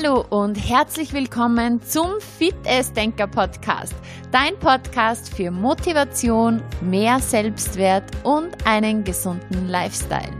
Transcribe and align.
Hallo 0.00 0.24
und 0.30 0.54
herzlich 0.54 1.12
willkommen 1.12 1.82
zum 1.82 2.20
Fit 2.20 2.54
Denker 2.96 3.26
Podcast, 3.26 3.94
dein 4.30 4.56
Podcast 4.58 5.34
für 5.34 5.50
Motivation, 5.50 6.62
mehr 6.80 7.18
Selbstwert 7.18 8.04
und 8.22 8.64
einen 8.64 9.02
gesunden 9.02 9.66
Lifestyle. 9.66 10.30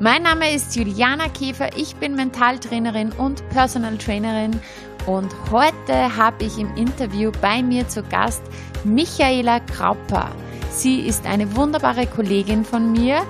Mein 0.00 0.22
Name 0.22 0.54
ist 0.54 0.74
Juliana 0.74 1.28
Käfer, 1.28 1.76
ich 1.76 1.96
bin 1.96 2.14
Mentaltrainerin 2.14 3.12
und 3.12 3.46
Personal 3.50 3.98
Trainerin 3.98 4.58
und 5.06 5.34
heute 5.50 6.16
habe 6.16 6.44
ich 6.44 6.58
im 6.58 6.74
Interview 6.76 7.30
bei 7.42 7.62
mir 7.62 7.86
zu 7.88 8.02
Gast 8.04 8.42
Michaela 8.84 9.60
Krauper. 9.60 10.30
Sie 10.70 11.00
ist 11.00 11.26
eine 11.26 11.54
wunderbare 11.56 12.06
Kollegin 12.06 12.64
von 12.64 12.92
mir 12.92 13.20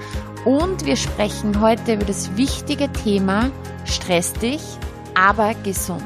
und 0.44 0.84
wir 0.84 0.96
sprechen 0.96 1.60
heute 1.60 1.94
über 1.94 2.04
das 2.04 2.36
wichtige 2.36 2.92
Thema 2.92 3.50
Stress 3.84 4.34
dich, 4.34 4.60
aber 5.18 5.54
gesund. 5.64 6.02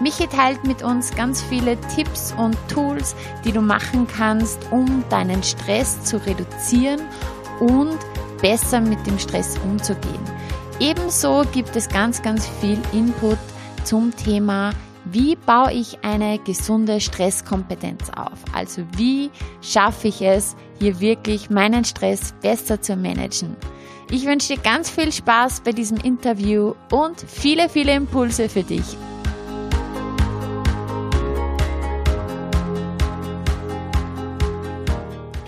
Michi 0.00 0.26
teilt 0.26 0.64
mit 0.64 0.82
uns 0.82 1.14
ganz 1.14 1.42
viele 1.42 1.78
Tipps 1.94 2.34
und 2.38 2.56
Tools, 2.68 3.14
die 3.44 3.52
du 3.52 3.60
machen 3.60 4.06
kannst, 4.06 4.58
um 4.70 5.04
deinen 5.10 5.42
Stress 5.42 6.02
zu 6.04 6.16
reduzieren 6.24 7.00
und 7.60 7.98
besser 8.40 8.80
mit 8.80 9.06
dem 9.06 9.18
Stress 9.18 9.58
umzugehen. 9.64 10.24
Ebenso 10.80 11.44
gibt 11.52 11.76
es 11.76 11.88
ganz, 11.88 12.22
ganz 12.22 12.48
viel 12.60 12.78
Input 12.92 13.38
zum 13.84 14.14
Thema, 14.16 14.72
wie 15.04 15.34
baue 15.34 15.72
ich 15.72 15.98
eine 16.04 16.38
gesunde 16.38 17.00
Stresskompetenz 17.00 18.10
auf? 18.10 18.38
Also 18.52 18.82
wie 18.96 19.30
schaffe 19.62 20.08
ich 20.08 20.22
es, 20.22 20.56
hier 20.78 21.00
wirklich 21.00 21.50
meinen 21.50 21.84
Stress 21.84 22.34
besser 22.40 22.80
zu 22.80 22.96
managen? 22.96 23.56
Ich 24.12 24.26
wünsche 24.26 24.56
dir 24.56 24.60
ganz 24.60 24.90
viel 24.90 25.12
Spaß 25.12 25.60
bei 25.60 25.70
diesem 25.70 25.98
Interview 25.98 26.74
und 26.90 27.20
viele, 27.20 27.68
viele 27.68 27.94
Impulse 27.94 28.48
für 28.48 28.64
dich. 28.64 28.82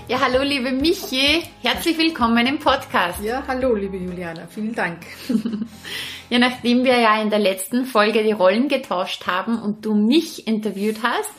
Ja, 0.06 0.20
hallo 0.20 0.44
liebe 0.44 0.70
Michi, 0.70 1.42
herzlich 1.62 1.98
willkommen 1.98 2.46
im 2.46 2.60
Podcast. 2.60 3.20
Ja, 3.24 3.42
hallo 3.48 3.74
liebe 3.74 3.96
Juliana, 3.96 4.46
vielen 4.46 4.76
Dank. 4.76 5.06
ja, 6.30 6.38
nachdem 6.38 6.84
wir 6.84 7.00
ja 7.00 7.20
in 7.20 7.30
der 7.30 7.40
letzten 7.40 7.84
Folge 7.84 8.22
die 8.22 8.30
Rollen 8.30 8.68
getauscht 8.68 9.26
haben 9.26 9.60
und 9.60 9.84
du 9.84 9.94
mich 9.94 10.46
interviewt 10.46 11.02
hast, 11.02 11.32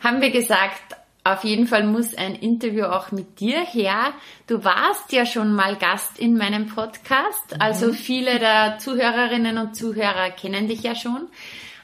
haben 0.00 0.20
wir 0.20 0.30
gesagt, 0.30 0.97
auf 1.24 1.44
jeden 1.44 1.66
Fall 1.66 1.84
muss 1.84 2.14
ein 2.14 2.34
Interview 2.34 2.84
auch 2.84 3.12
mit 3.12 3.40
dir 3.40 3.60
her. 3.60 4.12
Du 4.46 4.64
warst 4.64 5.12
ja 5.12 5.26
schon 5.26 5.52
mal 5.52 5.76
Gast 5.76 6.18
in 6.18 6.36
meinem 6.36 6.68
Podcast, 6.68 7.54
mhm. 7.54 7.60
also 7.60 7.92
viele 7.92 8.38
der 8.38 8.78
Zuhörerinnen 8.78 9.58
und 9.58 9.76
Zuhörer 9.76 10.30
kennen 10.30 10.68
dich 10.68 10.82
ja 10.82 10.94
schon. 10.94 11.28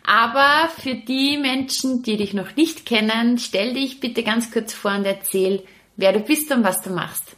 Aber 0.06 0.68
für 0.78 0.94
die 0.94 1.38
Menschen, 1.38 2.02
die 2.02 2.16
dich 2.16 2.34
noch 2.34 2.56
nicht 2.56 2.84
kennen, 2.84 3.38
stell 3.38 3.72
dich 3.74 4.00
bitte 4.00 4.22
ganz 4.22 4.50
kurz 4.50 4.74
vor 4.74 4.92
und 4.92 5.06
erzähl, 5.06 5.62
wer 5.96 6.12
du 6.12 6.20
bist 6.20 6.50
und 6.52 6.62
was 6.62 6.82
du 6.82 6.90
machst. 6.90 7.36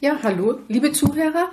Ja, 0.00 0.16
hallo, 0.22 0.60
liebe 0.68 0.92
Zuhörer. 0.92 1.50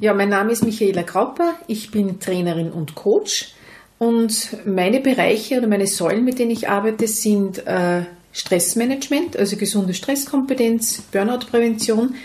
Ja, 0.00 0.12
mein 0.12 0.28
Name 0.28 0.52
ist 0.52 0.64
Michaela 0.64 1.04
Krauper. 1.04 1.54
Ich 1.68 1.90
bin 1.90 2.18
Trainerin 2.18 2.72
und 2.72 2.96
Coach. 2.96 3.54
Und 3.98 4.66
meine 4.66 5.00
Bereiche 5.00 5.56
oder 5.56 5.68
meine 5.68 5.86
Säulen, 5.86 6.24
mit 6.24 6.38
denen 6.38 6.50
ich 6.50 6.68
arbeite, 6.68 7.08
sind 7.08 7.66
äh, 7.66 8.02
Stressmanagement, 8.36 9.34
also 9.38 9.56
gesunde 9.56 9.94
Stresskompetenz, 9.94 11.00
Burnout-Prävention, 11.10 12.16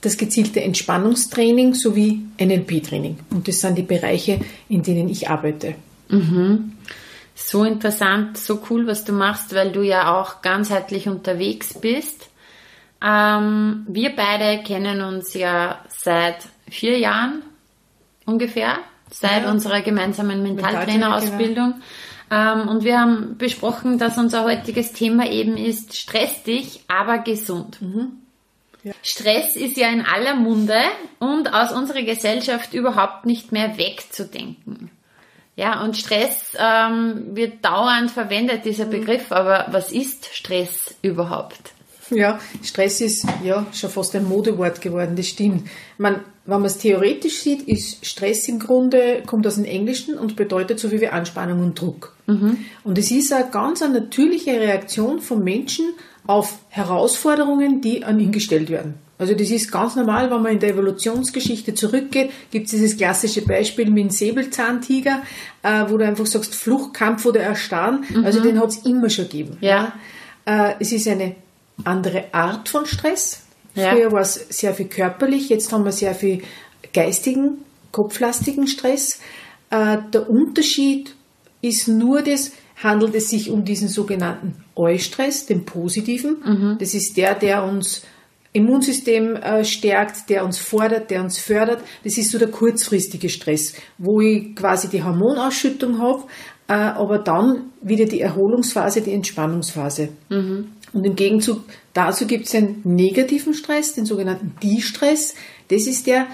das 0.00 0.16
gezielte 0.16 0.62
Entspannungstraining 0.62 1.74
sowie 1.74 2.22
NLP-Training. 2.40 3.18
Und 3.30 3.48
das 3.48 3.60
sind 3.60 3.76
die 3.76 3.82
Bereiche, 3.82 4.40
in 4.70 4.82
denen 4.82 5.10
ich 5.10 5.28
arbeite. 5.28 5.74
Mhm. 6.08 6.72
So 7.34 7.64
interessant, 7.64 8.38
so 8.38 8.62
cool, 8.70 8.86
was 8.86 9.04
du 9.04 9.12
machst, 9.12 9.54
weil 9.54 9.70
du 9.70 9.82
ja 9.82 10.18
auch 10.18 10.40
ganzheitlich 10.40 11.06
unterwegs 11.06 11.74
bist. 11.74 12.30
Ähm, 13.04 13.84
wir 13.88 14.16
beide 14.16 14.62
kennen 14.62 15.02
uns 15.02 15.34
ja 15.34 15.84
seit 15.88 16.48
vier 16.68 16.98
Jahren 16.98 17.42
ungefähr, 18.24 18.78
seit 19.10 19.42
ja. 19.42 19.50
unserer 19.50 19.82
gemeinsamen 19.82 20.42
Mentaltrainerausbildung. 20.42 21.72
Genau. 21.72 21.84
Ähm, 22.30 22.68
und 22.68 22.84
wir 22.84 23.00
haben 23.00 23.38
besprochen, 23.38 23.98
dass 23.98 24.18
unser 24.18 24.44
heutiges 24.44 24.92
Thema 24.92 25.30
eben 25.30 25.56
ist, 25.56 25.96
stress 25.96 26.42
dich, 26.42 26.80
aber 26.88 27.18
gesund. 27.18 27.80
Mhm. 27.80 28.12
Ja. 28.84 28.92
Stress 29.02 29.56
ist 29.56 29.76
ja 29.76 29.88
in 29.88 30.02
aller 30.02 30.34
Munde 30.34 30.80
und 31.18 31.52
aus 31.52 31.72
unserer 31.72 32.02
Gesellschaft 32.02 32.74
überhaupt 32.74 33.26
nicht 33.26 33.50
mehr 33.52 33.76
wegzudenken. 33.76 34.90
Ja, 35.56 35.82
und 35.82 35.96
Stress 35.96 36.56
ähm, 36.56 37.34
wird 37.34 37.64
dauernd 37.64 38.12
verwendet, 38.12 38.64
dieser 38.64 38.86
mhm. 38.86 38.90
Begriff, 38.90 39.32
aber 39.32 39.66
was 39.72 39.90
ist 39.90 40.32
Stress 40.32 40.94
überhaupt? 41.02 41.72
Ja, 42.10 42.38
Stress 42.62 43.00
ist 43.00 43.26
ja 43.42 43.66
schon 43.74 43.90
fast 43.90 44.14
ein 44.14 44.24
Modewort 44.24 44.80
geworden, 44.80 45.16
das 45.16 45.28
stimmt. 45.28 45.68
Man, 45.98 46.24
wenn 46.48 46.60
man 46.60 46.64
es 46.64 46.78
theoretisch 46.78 47.40
sieht, 47.40 47.68
ist 47.68 48.06
Stress 48.06 48.48
im 48.48 48.58
Grunde, 48.58 49.22
kommt 49.26 49.46
aus 49.46 49.56
dem 49.56 49.66
Englischen 49.66 50.16
und 50.16 50.34
bedeutet 50.34 50.80
so 50.80 50.88
viel 50.88 51.02
wie 51.02 51.08
Anspannung 51.08 51.60
und 51.60 51.78
Druck. 51.78 52.16
Mhm. 52.26 52.56
Und 52.84 52.96
es 52.96 53.10
ist 53.10 53.34
eine 53.34 53.50
ganz 53.50 53.82
eine 53.82 54.00
natürliche 54.00 54.52
Reaktion 54.52 55.20
von 55.20 55.44
Menschen 55.44 55.90
auf 56.26 56.58
Herausforderungen, 56.70 57.82
die 57.82 58.02
an 58.02 58.18
ihn 58.18 58.32
gestellt 58.32 58.70
werden. 58.70 58.94
Also 59.18 59.34
das 59.34 59.50
ist 59.50 59.70
ganz 59.70 59.94
normal, 59.94 60.30
wenn 60.30 60.40
man 60.40 60.52
in 60.52 60.58
der 60.58 60.70
Evolutionsgeschichte 60.70 61.74
zurückgeht, 61.74 62.30
gibt 62.50 62.64
es 62.66 62.70
dieses 62.70 62.96
klassische 62.96 63.42
Beispiel 63.42 63.90
mit 63.90 64.04
dem 64.04 64.10
Säbelzahntiger, 64.10 65.22
äh, 65.62 65.84
wo 65.88 65.98
du 65.98 66.06
einfach 66.06 66.24
sagst, 66.24 66.54
Fluchtkampf 66.54 67.26
oder 67.26 67.40
Erstarren. 67.40 68.06
Mhm. 68.08 68.24
Also 68.24 68.40
den 68.40 68.58
hat 68.58 68.70
es 68.70 68.86
immer 68.86 69.10
schon 69.10 69.24
gegeben. 69.24 69.58
Ja. 69.60 69.92
Äh, 70.46 70.76
es 70.80 70.92
ist 70.92 71.06
eine 71.08 71.34
andere 71.84 72.32
Art 72.32 72.70
von 72.70 72.86
Stress. 72.86 73.42
Ja. 73.74 73.92
Früher 73.92 74.12
war 74.12 74.22
es 74.22 74.34
sehr 74.34 74.74
viel 74.74 74.86
körperlich, 74.86 75.48
jetzt 75.48 75.72
haben 75.72 75.84
wir 75.84 75.92
sehr 75.92 76.14
viel 76.14 76.42
geistigen, 76.92 77.58
kopflastigen 77.92 78.66
Stress. 78.66 79.20
Äh, 79.70 79.98
der 80.12 80.28
Unterschied 80.28 81.14
ist 81.60 81.88
nur 81.88 82.22
das, 82.22 82.52
handelt 82.82 83.14
es 83.14 83.30
sich 83.30 83.50
um 83.50 83.64
diesen 83.64 83.88
sogenannten 83.88 84.64
Eustress, 84.76 85.46
den 85.46 85.64
positiven. 85.64 86.36
Mhm. 86.44 86.76
Das 86.78 86.94
ist 86.94 87.16
der, 87.16 87.34
der 87.34 87.64
uns 87.64 88.02
Immunsystem 88.52 89.36
äh, 89.36 89.64
stärkt, 89.64 90.30
der 90.30 90.44
uns 90.44 90.58
fordert, 90.58 91.10
der 91.10 91.22
uns 91.22 91.38
fördert. 91.38 91.80
Das 92.04 92.16
ist 92.16 92.30
so 92.30 92.38
der 92.38 92.48
kurzfristige 92.48 93.28
Stress, 93.28 93.74
wo 93.98 94.20
ich 94.20 94.56
quasi 94.56 94.88
die 94.88 95.02
Hormonausschüttung 95.02 95.98
habe, 95.98 96.24
äh, 96.68 96.72
aber 96.72 97.18
dann 97.18 97.70
wieder 97.82 98.06
die 98.06 98.20
Erholungsphase, 98.20 99.02
die 99.02 99.12
Entspannungsphase. 99.12 100.08
Mhm. 100.28 100.68
Und 100.92 101.04
im 101.04 101.16
Gegenzug 101.16 101.62
dazu 101.92 102.26
gibt 102.26 102.46
es 102.46 102.54
einen 102.54 102.80
negativen 102.84 103.54
Stress, 103.54 103.94
den 103.94 104.06
sogenannten 104.06 104.54
Die-Stress. 104.62 105.34
Das 105.68 105.86
ist 105.86 106.06
der, 106.06 106.26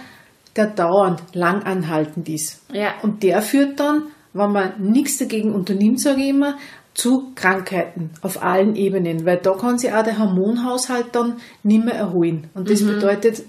der 0.56 0.66
dauernd 0.68 1.22
lang 1.32 1.62
anhaltend 1.62 2.28
ist. 2.28 2.60
Ja. 2.72 2.94
Und 3.02 3.22
der 3.22 3.42
führt 3.42 3.80
dann, 3.80 4.04
wenn 4.32 4.52
man 4.52 4.72
nichts 4.78 5.18
dagegen 5.18 5.52
unternimmt, 5.52 6.00
sage 6.00 6.22
ich 6.22 6.28
immer, 6.30 6.56
zu 6.94 7.32
Krankheiten 7.34 8.10
auf 8.22 8.42
allen 8.42 8.76
Ebenen, 8.76 9.26
weil 9.26 9.38
da 9.38 9.54
kann 9.54 9.78
sich 9.78 9.92
auch 9.92 10.04
der 10.04 10.18
Hormonhaushalt 10.18 11.06
dann 11.12 11.38
nicht 11.64 11.84
mehr 11.84 11.94
erholen. 11.94 12.48
Und 12.54 12.70
das 12.70 12.80
mhm. 12.82 12.86
bedeutet, 12.86 13.42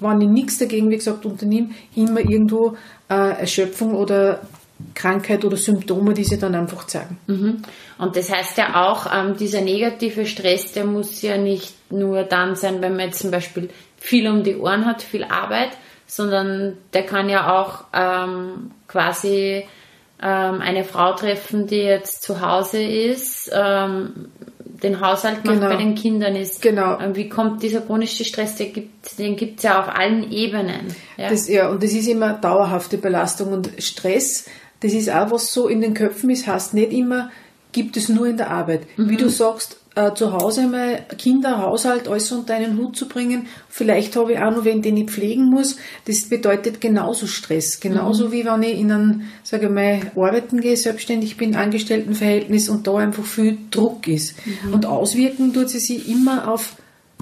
wenn 0.00 0.20
ich 0.20 0.28
nichts 0.28 0.58
dagegen, 0.58 0.90
wie 0.90 0.96
gesagt, 0.96 1.24
unternehme, 1.24 1.70
immer 1.94 2.20
irgendwo 2.20 2.76
äh, 3.08 3.40
Erschöpfung 3.40 3.94
oder 3.94 4.42
Krankheit 4.94 5.44
oder 5.44 5.56
Symptome, 5.56 6.12
die 6.14 6.24
sie 6.24 6.38
dann 6.38 6.54
einfach 6.54 6.86
zeigen. 6.86 7.18
Mhm. 7.26 7.62
Und 7.98 8.16
das 8.16 8.30
heißt 8.30 8.58
ja 8.58 8.86
auch, 8.86 9.06
ähm, 9.12 9.36
dieser 9.36 9.60
negative 9.60 10.26
Stress, 10.26 10.72
der 10.72 10.84
muss 10.84 11.22
ja 11.22 11.38
nicht 11.38 11.74
nur 11.90 12.24
dann 12.24 12.56
sein, 12.56 12.82
wenn 12.82 12.96
man 12.96 13.06
jetzt 13.06 13.20
zum 13.20 13.30
Beispiel 13.30 13.70
viel 13.96 14.28
um 14.28 14.42
die 14.42 14.56
Ohren 14.56 14.84
hat, 14.84 15.02
viel 15.02 15.24
Arbeit, 15.24 15.70
sondern 16.06 16.76
der 16.92 17.04
kann 17.04 17.28
ja 17.28 17.58
auch 17.58 17.84
ähm, 17.92 18.70
quasi 18.86 19.64
ähm, 20.22 20.60
eine 20.60 20.84
Frau 20.84 21.14
treffen, 21.14 21.66
die 21.66 21.76
jetzt 21.76 22.22
zu 22.22 22.40
Hause 22.40 22.82
ist, 22.82 23.50
ähm, 23.52 24.28
den 24.82 25.00
Haushalt 25.00 25.44
macht 25.44 25.56
genau. 25.56 25.68
bei 25.68 25.76
den 25.76 25.94
Kindern 25.94 26.36
ist. 26.36 26.62
Genau. 26.62 26.98
Ähm, 27.00 27.16
wie 27.16 27.28
kommt 27.28 27.62
dieser 27.62 27.80
chronische 27.80 28.24
Stress? 28.24 28.56
Den 28.56 29.36
gibt 29.36 29.58
es 29.58 29.62
ja 29.62 29.80
auf 29.80 29.88
allen 29.88 30.30
Ebenen. 30.30 30.94
Ja? 31.16 31.30
Das, 31.30 31.48
ja, 31.48 31.68
und 31.68 31.82
das 31.82 31.92
ist 31.92 32.08
immer 32.08 32.34
dauerhafte 32.34 32.98
Belastung 32.98 33.52
und 33.52 33.70
Stress 33.78 34.46
das 34.80 34.92
ist 34.92 35.10
auch, 35.10 35.30
was 35.30 35.52
so 35.52 35.68
in 35.68 35.80
den 35.80 35.94
Köpfen 35.94 36.30
ist, 36.30 36.46
heißt 36.46 36.74
nicht 36.74 36.92
immer, 36.92 37.30
gibt 37.72 37.96
es 37.96 38.08
nur 38.08 38.26
in 38.26 38.36
der 38.36 38.50
Arbeit. 38.50 38.82
Mhm. 38.96 39.10
Wie 39.10 39.16
du 39.16 39.28
sagst, 39.28 39.78
äh, 39.96 40.12
zu 40.14 40.32
Hause 40.32 40.60
einmal 40.62 41.00
Kinder, 41.16 41.62
Haushalt, 41.62 42.06
alles 42.06 42.30
unter 42.30 42.54
einen 42.54 42.76
Hut 42.76 42.96
zu 42.96 43.08
bringen. 43.08 43.46
Vielleicht 43.68 44.14
habe 44.14 44.34
ich 44.34 44.38
auch 44.38 44.54
noch 44.54 44.64
wen, 44.66 44.82
den 44.82 44.96
ich 44.98 45.10
pflegen 45.10 45.46
muss. 45.46 45.78
Das 46.04 46.28
bedeutet 46.28 46.82
genauso 46.82 47.26
Stress. 47.26 47.80
Genauso 47.80 48.28
mhm. 48.28 48.32
wie 48.32 48.44
wenn 48.44 48.62
ich 48.62 48.78
in 48.78 48.92
ein, 48.92 49.22
sage 49.42 49.66
ich 49.66 49.72
mal, 49.72 50.00
arbeiten 50.14 50.60
gehe, 50.60 50.76
selbstständig 50.76 51.38
bin, 51.38 51.56
Angestelltenverhältnis 51.56 52.68
und 52.68 52.86
da 52.86 52.96
einfach 52.96 53.24
viel 53.24 53.56
Druck 53.70 54.06
ist. 54.06 54.34
Mhm. 54.46 54.74
Und 54.74 54.86
auswirken 54.86 55.54
tut 55.54 55.70
sie 55.70 55.80
sich 55.80 56.08
immer 56.08 56.52
auf 56.52 56.76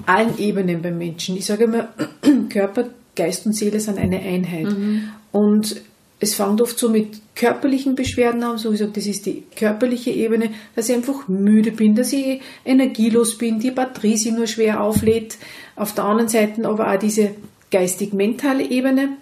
allen 0.05 0.37
Ebenen 0.37 0.81
beim 0.81 0.97
Menschen. 0.97 1.37
Ich 1.37 1.45
sage 1.45 1.63
immer, 1.63 1.87
Körper, 2.49 2.89
Geist 3.15 3.45
und 3.45 3.53
Seele 3.53 3.79
sind 3.79 3.97
eine 3.97 4.19
Einheit. 4.19 4.65
Mhm. 4.65 5.09
Und 5.31 5.81
es 6.25 6.33
fängt 6.33 6.61
oft 6.61 6.77
so 6.77 6.89
mit 6.89 7.21
körperlichen 7.35 7.95
Beschwerden 7.95 8.43
an, 8.43 8.57
so 8.57 8.71
gesagt, 8.71 8.97
das 8.97 9.05
ist 9.05 9.25
die 9.25 9.43
körperliche 9.55 10.11
Ebene, 10.11 10.49
dass 10.75 10.89
ich 10.89 10.95
einfach 10.95 11.27
müde 11.27 11.71
bin, 11.71 11.95
dass 11.95 12.11
ich 12.13 12.41
energielos 12.65 13.37
bin, 13.37 13.59
die 13.59 13.71
Batterie 13.71 14.17
sich 14.17 14.31
nur 14.31 14.47
schwer 14.47 14.81
auflädt. 14.81 15.37
Auf 15.75 15.93
der 15.93 16.05
anderen 16.05 16.29
Seite 16.29 16.67
aber 16.67 16.91
auch 16.91 16.99
diese 16.99 17.31
geistig-mentale 17.71 18.69
Ebene. 18.69 19.17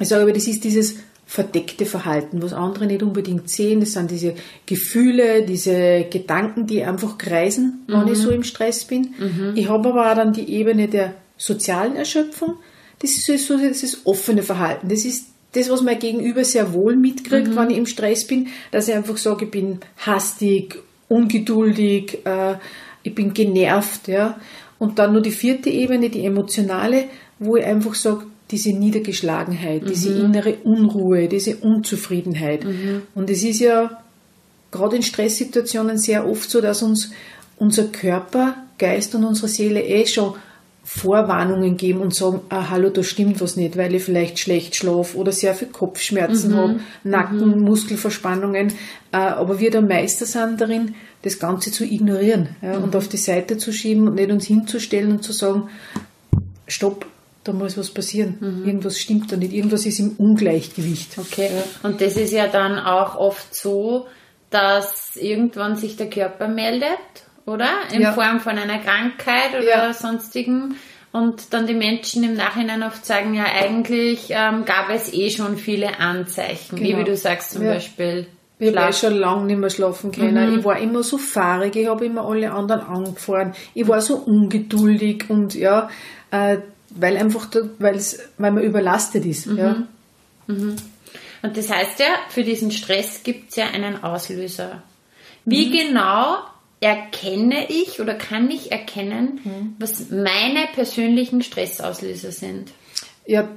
Ich 0.00 0.08
sage 0.08 0.22
aber, 0.22 0.32
das 0.32 0.46
ist 0.46 0.64
dieses 0.64 0.96
verdeckte 1.26 1.86
Verhalten, 1.86 2.42
was 2.42 2.52
andere 2.52 2.86
nicht 2.86 3.02
unbedingt 3.02 3.48
sehen. 3.48 3.80
Das 3.80 3.92
sind 3.92 4.10
diese 4.10 4.34
Gefühle, 4.66 5.44
diese 5.44 6.04
Gedanken, 6.10 6.66
die 6.66 6.82
einfach 6.82 7.16
kreisen, 7.18 7.84
wenn 7.86 8.02
mhm. 8.02 8.12
ich 8.12 8.18
so 8.18 8.30
im 8.30 8.42
Stress 8.42 8.84
bin. 8.84 9.14
Mhm. 9.18 9.52
Ich 9.54 9.68
habe 9.68 9.90
aber 9.90 10.10
auch 10.10 10.16
dann 10.16 10.32
die 10.32 10.50
Ebene 10.50 10.88
der 10.88 11.14
sozialen 11.36 11.96
Erschöpfung. 11.96 12.56
Das 13.00 13.10
ist 13.28 13.46
so 13.46 13.56
dieses 13.56 14.06
offene 14.06 14.42
Verhalten. 14.42 14.88
Das 14.88 15.04
ist 15.04 15.33
das, 15.54 15.70
was 15.70 15.82
mein 15.82 15.98
Gegenüber 15.98 16.44
sehr 16.44 16.72
wohl 16.72 16.96
mitkriegt, 16.96 17.48
mhm. 17.48 17.56
wenn 17.56 17.70
ich 17.70 17.78
im 17.78 17.86
Stress 17.86 18.26
bin, 18.26 18.48
dass 18.70 18.88
ich 18.88 18.94
einfach 18.94 19.16
sage, 19.16 19.46
ich 19.46 19.50
bin 19.50 19.78
hastig, 19.98 20.82
ungeduldig, 21.08 22.18
äh, 22.24 22.54
ich 23.02 23.14
bin 23.14 23.34
genervt, 23.34 24.08
ja. 24.08 24.38
Und 24.78 24.98
dann 24.98 25.12
nur 25.12 25.22
die 25.22 25.30
vierte 25.30 25.70
Ebene, 25.70 26.10
die 26.10 26.24
emotionale, 26.26 27.04
wo 27.38 27.56
ich 27.56 27.64
einfach 27.64 27.94
sage, 27.94 28.24
diese 28.50 28.70
Niedergeschlagenheit, 28.70 29.82
mhm. 29.82 29.86
diese 29.86 30.12
innere 30.12 30.54
Unruhe, 30.64 31.28
diese 31.28 31.56
Unzufriedenheit. 31.56 32.64
Mhm. 32.64 33.02
Und 33.14 33.30
es 33.30 33.42
ist 33.42 33.60
ja 33.60 34.02
gerade 34.70 34.96
in 34.96 35.02
Stresssituationen 35.02 35.98
sehr 35.98 36.28
oft 36.28 36.50
so, 36.50 36.60
dass 36.60 36.82
uns 36.82 37.10
unser 37.56 37.84
Körper, 37.84 38.56
Geist 38.78 39.14
und 39.14 39.24
unsere 39.24 39.48
Seele 39.48 39.82
eh 39.82 40.06
schon 40.06 40.34
Vorwarnungen 40.84 41.78
geben 41.78 42.00
und 42.00 42.14
sagen, 42.14 42.42
ah, 42.50 42.68
hallo, 42.68 42.90
da 42.90 43.02
stimmt 43.02 43.40
was 43.40 43.56
nicht, 43.56 43.76
weil 43.78 43.94
ich 43.94 44.04
vielleicht 44.04 44.38
schlecht 44.38 44.76
schlafe 44.76 45.16
oder 45.16 45.32
sehr 45.32 45.54
viel 45.54 45.68
Kopfschmerzen 45.68 46.52
mhm. 46.52 46.56
habe, 46.56 46.80
Nacken, 47.02 47.58
mhm. 47.58 47.64
Muskelverspannungen. 47.64 48.68
Äh, 49.10 49.16
aber 49.16 49.58
wir 49.60 49.70
da 49.70 49.80
Meister 49.80 50.26
sind 50.26 50.60
darin, 50.60 50.94
das 51.22 51.38
Ganze 51.38 51.72
zu 51.72 51.84
ignorieren 51.84 52.50
ja, 52.60 52.78
mhm. 52.78 52.84
und 52.84 52.96
auf 52.96 53.08
die 53.08 53.16
Seite 53.16 53.56
zu 53.56 53.72
schieben 53.72 54.06
und 54.06 54.16
nicht 54.16 54.30
uns 54.30 54.46
hinzustellen 54.46 55.12
und 55.12 55.24
zu 55.24 55.32
sagen, 55.32 55.70
stopp, 56.68 57.06
da 57.44 57.52
muss 57.52 57.78
was 57.78 57.90
passieren. 57.90 58.36
Mhm. 58.40 58.66
Irgendwas 58.66 58.98
stimmt 58.98 59.32
da 59.32 59.36
nicht, 59.36 59.54
irgendwas 59.54 59.86
ist 59.86 60.00
im 60.00 60.12
Ungleichgewicht. 60.16 61.16
Okay. 61.18 61.48
Ja. 61.54 61.88
Und 61.88 62.02
das 62.02 62.16
ist 62.16 62.32
ja 62.32 62.46
dann 62.46 62.78
auch 62.78 63.16
oft 63.16 63.54
so, 63.54 64.06
dass 64.50 65.16
irgendwann 65.16 65.76
sich 65.76 65.96
der 65.96 66.10
Körper 66.10 66.46
meldet, 66.46 67.23
oder? 67.46 67.70
In 67.92 68.02
ja. 68.02 68.12
Form 68.12 68.40
von 68.40 68.58
einer 68.58 68.78
Krankheit 68.78 69.50
oder 69.52 69.86
ja. 69.86 69.92
sonstigen. 69.92 70.76
Und 71.12 71.52
dann 71.52 71.66
die 71.66 71.74
Menschen 71.74 72.24
im 72.24 72.34
Nachhinein 72.34 72.82
oft 72.82 73.06
sagen, 73.06 73.34
ja, 73.34 73.44
eigentlich 73.44 74.30
ähm, 74.30 74.64
gab 74.64 74.90
es 74.90 75.12
eh 75.12 75.30
schon 75.30 75.56
viele 75.56 76.00
Anzeichen, 76.00 76.76
genau. 76.76 76.98
wie 76.98 77.04
du 77.04 77.16
sagst 77.16 77.52
zum 77.52 77.62
Beispiel. 77.64 78.26
Ich 78.58 78.74
habe 78.74 78.90
eh 78.90 78.92
schon 78.92 79.14
lange 79.14 79.44
nicht 79.44 79.58
mehr 79.58 79.70
schlafen 79.70 80.10
können. 80.10 80.50
Mhm. 80.50 80.58
Ich 80.58 80.64
war 80.64 80.78
immer 80.78 81.02
so 81.04 81.18
fahrig, 81.18 81.76
ich 81.76 81.86
habe 81.86 82.06
immer 82.06 82.26
alle 82.26 82.50
anderen 82.52 82.80
angefahren. 82.80 83.54
Ich 83.74 83.86
war 83.86 84.00
so 84.00 84.16
ungeduldig 84.16 85.26
und 85.28 85.54
ja, 85.54 85.88
äh, 86.32 86.58
weil 86.90 87.16
einfach, 87.16 87.48
weil's, 87.78 88.18
weil 88.38 88.50
man 88.52 88.64
überlastet 88.64 89.24
ist. 89.24 89.46
Mhm. 89.46 89.58
Ja. 89.58 89.82
Mhm. 90.48 90.76
Und 91.42 91.56
das 91.56 91.70
heißt 91.70 92.00
ja, 92.00 92.06
für 92.28 92.42
diesen 92.42 92.70
Stress 92.70 93.22
gibt 93.22 93.50
es 93.50 93.56
ja 93.56 93.66
einen 93.66 94.02
Auslöser. 94.02 94.82
Wie 95.44 95.66
mhm. 95.66 95.72
genau 95.72 96.38
erkenne 96.80 97.66
ich 97.70 98.00
oder 98.00 98.14
kann 98.14 98.50
ich 98.50 98.72
erkennen, 98.72 99.40
mhm. 99.44 99.76
was 99.78 100.10
meine 100.10 100.66
persönlichen 100.74 101.42
Stressauslöser 101.42 102.32
sind? 102.32 102.72
Ja, 103.26 103.48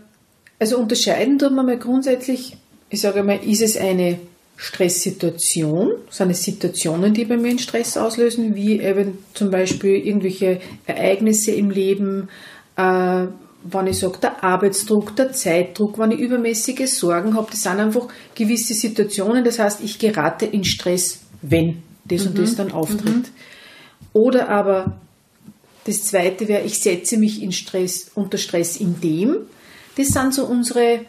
also 0.59 0.77
unterscheiden 0.77 1.37
tut 1.37 1.51
man 1.51 1.65
mal 1.65 1.77
grundsätzlich, 1.77 2.57
ich 2.89 3.01
sage 3.01 3.23
mal, 3.23 3.39
ist 3.43 3.61
es 3.61 3.77
eine 3.77 4.19
Stresssituation, 4.55 5.91
sind 6.09 6.31
es 6.31 6.43
Situationen, 6.43 7.13
die 7.13 7.25
bei 7.25 7.37
mir 7.37 7.49
einen 7.49 7.59
Stress 7.59 7.95
auslösen, 7.95 8.55
wie 8.55 8.81
eben 8.81 9.19
zum 9.33 9.51
Beispiel 9.51 9.95
irgendwelche 9.95 10.59
Ereignisse 10.85 11.51
im 11.51 11.69
Leben, 11.69 12.29
äh, 12.75 13.25
wenn 13.63 13.87
ich 13.87 13.99
sage, 13.99 14.17
der 14.19 14.43
Arbeitsdruck, 14.43 15.15
der 15.15 15.31
Zeitdruck, 15.31 15.99
wenn 15.99 16.11
ich 16.11 16.19
übermäßige 16.19 16.87
Sorgen 16.87 17.35
habe, 17.35 17.51
das 17.51 17.63
sind 17.63 17.79
einfach 17.79 18.07
gewisse 18.33 18.73
Situationen. 18.73 19.43
Das 19.43 19.59
heißt, 19.59 19.83
ich 19.83 19.99
gerate 19.99 20.45
in 20.45 20.63
Stress, 20.63 21.19
wenn 21.41 21.83
das 22.07 22.21
mhm. 22.24 22.27
und 22.27 22.38
das 22.39 22.56
dann 22.56 22.71
auftritt. 22.71 23.06
Mhm. 23.06 23.25
Oder 24.13 24.50
aber 24.50 24.98
das 25.86 26.04
zweite 26.04 26.48
wäre, 26.48 26.65
ich 26.65 26.80
setze 26.80 27.18
mich 27.18 27.42
in 27.42 27.51
Stress, 27.51 28.12
unter 28.13 28.38
Stress 28.38 28.77
in 28.77 29.00
dem. 29.00 29.38
Das 29.95 30.07
sind 30.07 30.33
so 30.33 30.45
unsere 30.45 31.01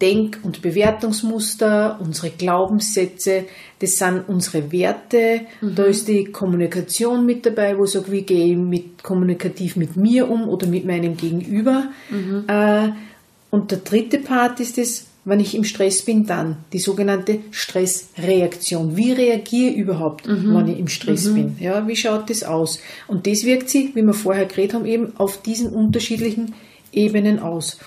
Denk- 0.00 0.40
und 0.42 0.60
Bewertungsmuster, 0.60 1.98
unsere 2.00 2.30
Glaubenssätze, 2.30 3.44
das 3.78 3.92
sind 3.92 4.24
unsere 4.26 4.72
Werte. 4.72 5.42
Mhm. 5.60 5.74
Da 5.74 5.84
ist 5.84 6.08
die 6.08 6.24
Kommunikation 6.24 7.24
mit 7.24 7.46
dabei, 7.46 7.78
wo 7.78 7.84
ich 7.84 7.90
sage, 7.90 8.10
wie 8.10 8.22
gehe 8.22 8.52
ich 8.52 8.56
mit, 8.56 9.02
kommunikativ 9.02 9.76
mit 9.76 9.96
mir 9.96 10.30
um 10.30 10.48
oder 10.48 10.66
mit 10.66 10.84
meinem 10.84 11.16
Gegenüber. 11.16 11.88
Mhm. 12.10 12.44
Äh, 12.48 12.90
und 13.50 13.70
der 13.70 13.78
dritte 13.78 14.18
Part 14.18 14.58
ist 14.58 14.78
es, 14.78 15.06
wenn 15.24 15.40
ich 15.40 15.54
im 15.54 15.64
Stress 15.64 16.04
bin, 16.04 16.26
dann 16.26 16.58
die 16.72 16.78
sogenannte 16.78 17.40
Stressreaktion. 17.50 18.96
Wie 18.96 19.12
reagiere 19.12 19.70
ich 19.70 19.76
überhaupt, 19.76 20.28
mhm. 20.28 20.54
wenn 20.54 20.68
ich 20.68 20.78
im 20.78 20.88
Stress 20.88 21.26
mhm. 21.26 21.34
bin? 21.34 21.56
Ja, 21.60 21.86
wie 21.88 21.96
schaut 21.96 22.28
das 22.28 22.42
aus? 22.42 22.80
Und 23.08 23.26
das 23.26 23.44
wirkt 23.44 23.70
sich, 23.70 23.94
wie 23.94 24.02
wir 24.02 24.14
vorher 24.14 24.44
geredet 24.46 24.74
haben, 24.74 24.86
eben 24.86 25.16
auf 25.16 25.40
diesen 25.40 25.70
unterschiedlichen 25.70 26.54
Ebenen 26.92 27.38
aus. 27.38 27.78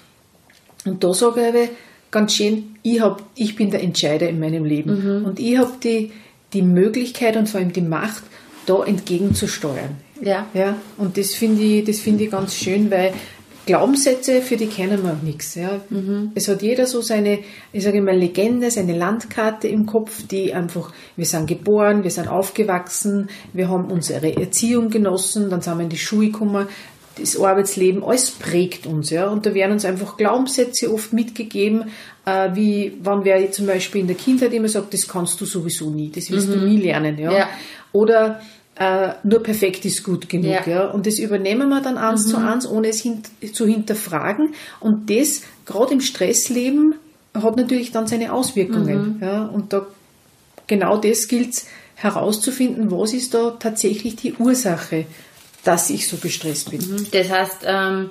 Und 0.86 1.04
da 1.04 1.13
sage 1.13 1.42
ich 1.63 1.69
ganz 2.12 2.36
schön, 2.36 2.75
ich, 2.81 3.01
hab, 3.01 3.22
ich 3.36 3.56
bin 3.56 3.69
der 3.69 3.84
Entscheider 3.84 4.28
in 4.30 4.39
meinem 4.39 4.66
Leben. 4.66 5.19
Mhm. 5.19 5.25
Und 5.25 5.39
ich 5.39 5.57
habe 5.57 5.74
die, 5.84 6.12
die 6.54 6.62
Möglichkeit 6.62 7.38
und 7.38 7.50
vor 7.50 7.60
allem 7.60 7.74
die 7.74 7.81
Macht, 7.81 8.24
da 8.66 8.84
entgegenzusteuern. 8.84 9.95
Ja. 10.22 10.48
ja 10.54 10.78
und 10.98 11.18
das 11.18 11.36
finde 11.36 11.63
ich, 11.63 11.86
das 11.86 12.00
finde 12.00 12.25
ich 12.25 12.31
ganz 12.31 12.56
schön, 12.56 12.92
weil 12.92 13.13
Glaubenssätze, 13.67 14.41
für 14.41 14.57
die 14.57 14.65
kennen 14.65 15.03
wir 15.03 15.19
nichts. 15.21 15.53
Ja. 15.53 15.79
Mhm. 15.89 16.31
Es 16.33 16.47
hat 16.47 16.63
jeder 16.63 16.87
so 16.87 17.01
seine, 17.01 17.39
ich 17.71 17.83
sage 17.83 17.99
immer 17.99 18.13
Legende, 18.13 18.71
seine 18.71 18.97
Landkarte 18.97 19.67
im 19.67 19.85
Kopf, 19.85 20.25
die 20.25 20.53
einfach, 20.55 20.91
wir 21.15 21.25
sind 21.25 21.45
geboren, 21.45 22.03
wir 22.03 22.09
sind 22.09 22.27
aufgewachsen, 22.27 23.29
wir 23.53 23.69
haben 23.69 23.91
unsere 23.91 24.35
Erziehung 24.35 24.89
genossen, 24.89 25.51
dann 25.51 25.61
sind 25.61 25.77
wir 25.77 25.83
in 25.83 25.89
die 25.89 25.97
Schule 25.97 26.31
gekommen, 26.31 26.67
das 27.19 27.39
Arbeitsleben, 27.39 28.03
alles 28.03 28.31
prägt 28.31 28.85
uns, 28.85 29.09
ja. 29.09 29.27
Und 29.27 29.45
da 29.45 29.53
werden 29.53 29.74
uns 29.74 29.86
einfach 29.86 30.17
Glaubenssätze 30.17 30.91
oft 30.91 31.13
mitgegeben, 31.13 31.91
äh, 32.25 32.50
wie, 32.53 32.97
wann 33.01 33.25
wer 33.25 33.51
zum 33.51 33.67
Beispiel 33.67 34.01
in 34.01 34.07
der 34.07 34.15
Kindheit 34.15 34.53
immer 34.53 34.69
sagt, 34.69 34.93
das 34.93 35.07
kannst 35.07 35.39
du 35.41 35.45
sowieso 35.45 35.89
nie, 35.89 36.09
das 36.09 36.31
wirst 36.31 36.50
mhm. 36.50 36.53
du 36.53 36.59
nie 36.67 36.77
lernen, 36.77 37.17
ja. 37.17 37.31
ja. 37.31 37.50
Oder, 37.91 38.41
äh, 38.79 39.13
nur 39.24 39.41
perfekt 39.43 39.86
ist 39.86 40.03
gut 40.03 40.29
genug, 40.29 40.67
ja. 40.67 40.67
ja. 40.67 40.86
Und 40.88 41.05
das 41.07 41.19
übernehmen 41.19 41.69
wir 41.69 41.81
dann 41.81 41.98
eins 41.98 42.25
mhm. 42.27 42.29
zu 42.29 42.38
eins, 42.38 42.67
ohne 42.67 42.89
es 42.89 43.01
hint 43.01 43.29
zu 43.53 43.65
hinterfragen. 43.65 44.53
Und 44.79 45.10
das, 45.10 45.41
gerade 45.65 45.93
im 45.93 46.01
Stressleben, 46.01 46.96
hat 47.34 47.55
natürlich 47.55 47.91
dann 47.91 48.07
seine 48.07 48.34
Auswirkungen, 48.34 49.17
mhm. 49.17 49.24
ja. 49.24 49.46
Und 49.46 49.74
da, 49.74 49.86
genau 50.67 50.98
das 50.98 51.27
gilt 51.27 51.63
herauszufinden, 51.96 52.91
was 52.91 53.13
ist 53.13 53.34
da 53.34 53.51
tatsächlich 53.60 54.15
die 54.15 54.34
Ursache 54.34 55.05
dass 55.67 55.89
ich 55.89 56.07
so 56.07 56.15
gestresst 56.17 56.72
bin. 56.72 56.79
Mhm. 56.79 57.07
Das 57.12 57.29
heißt, 57.29 57.57
ähm, 57.65 58.10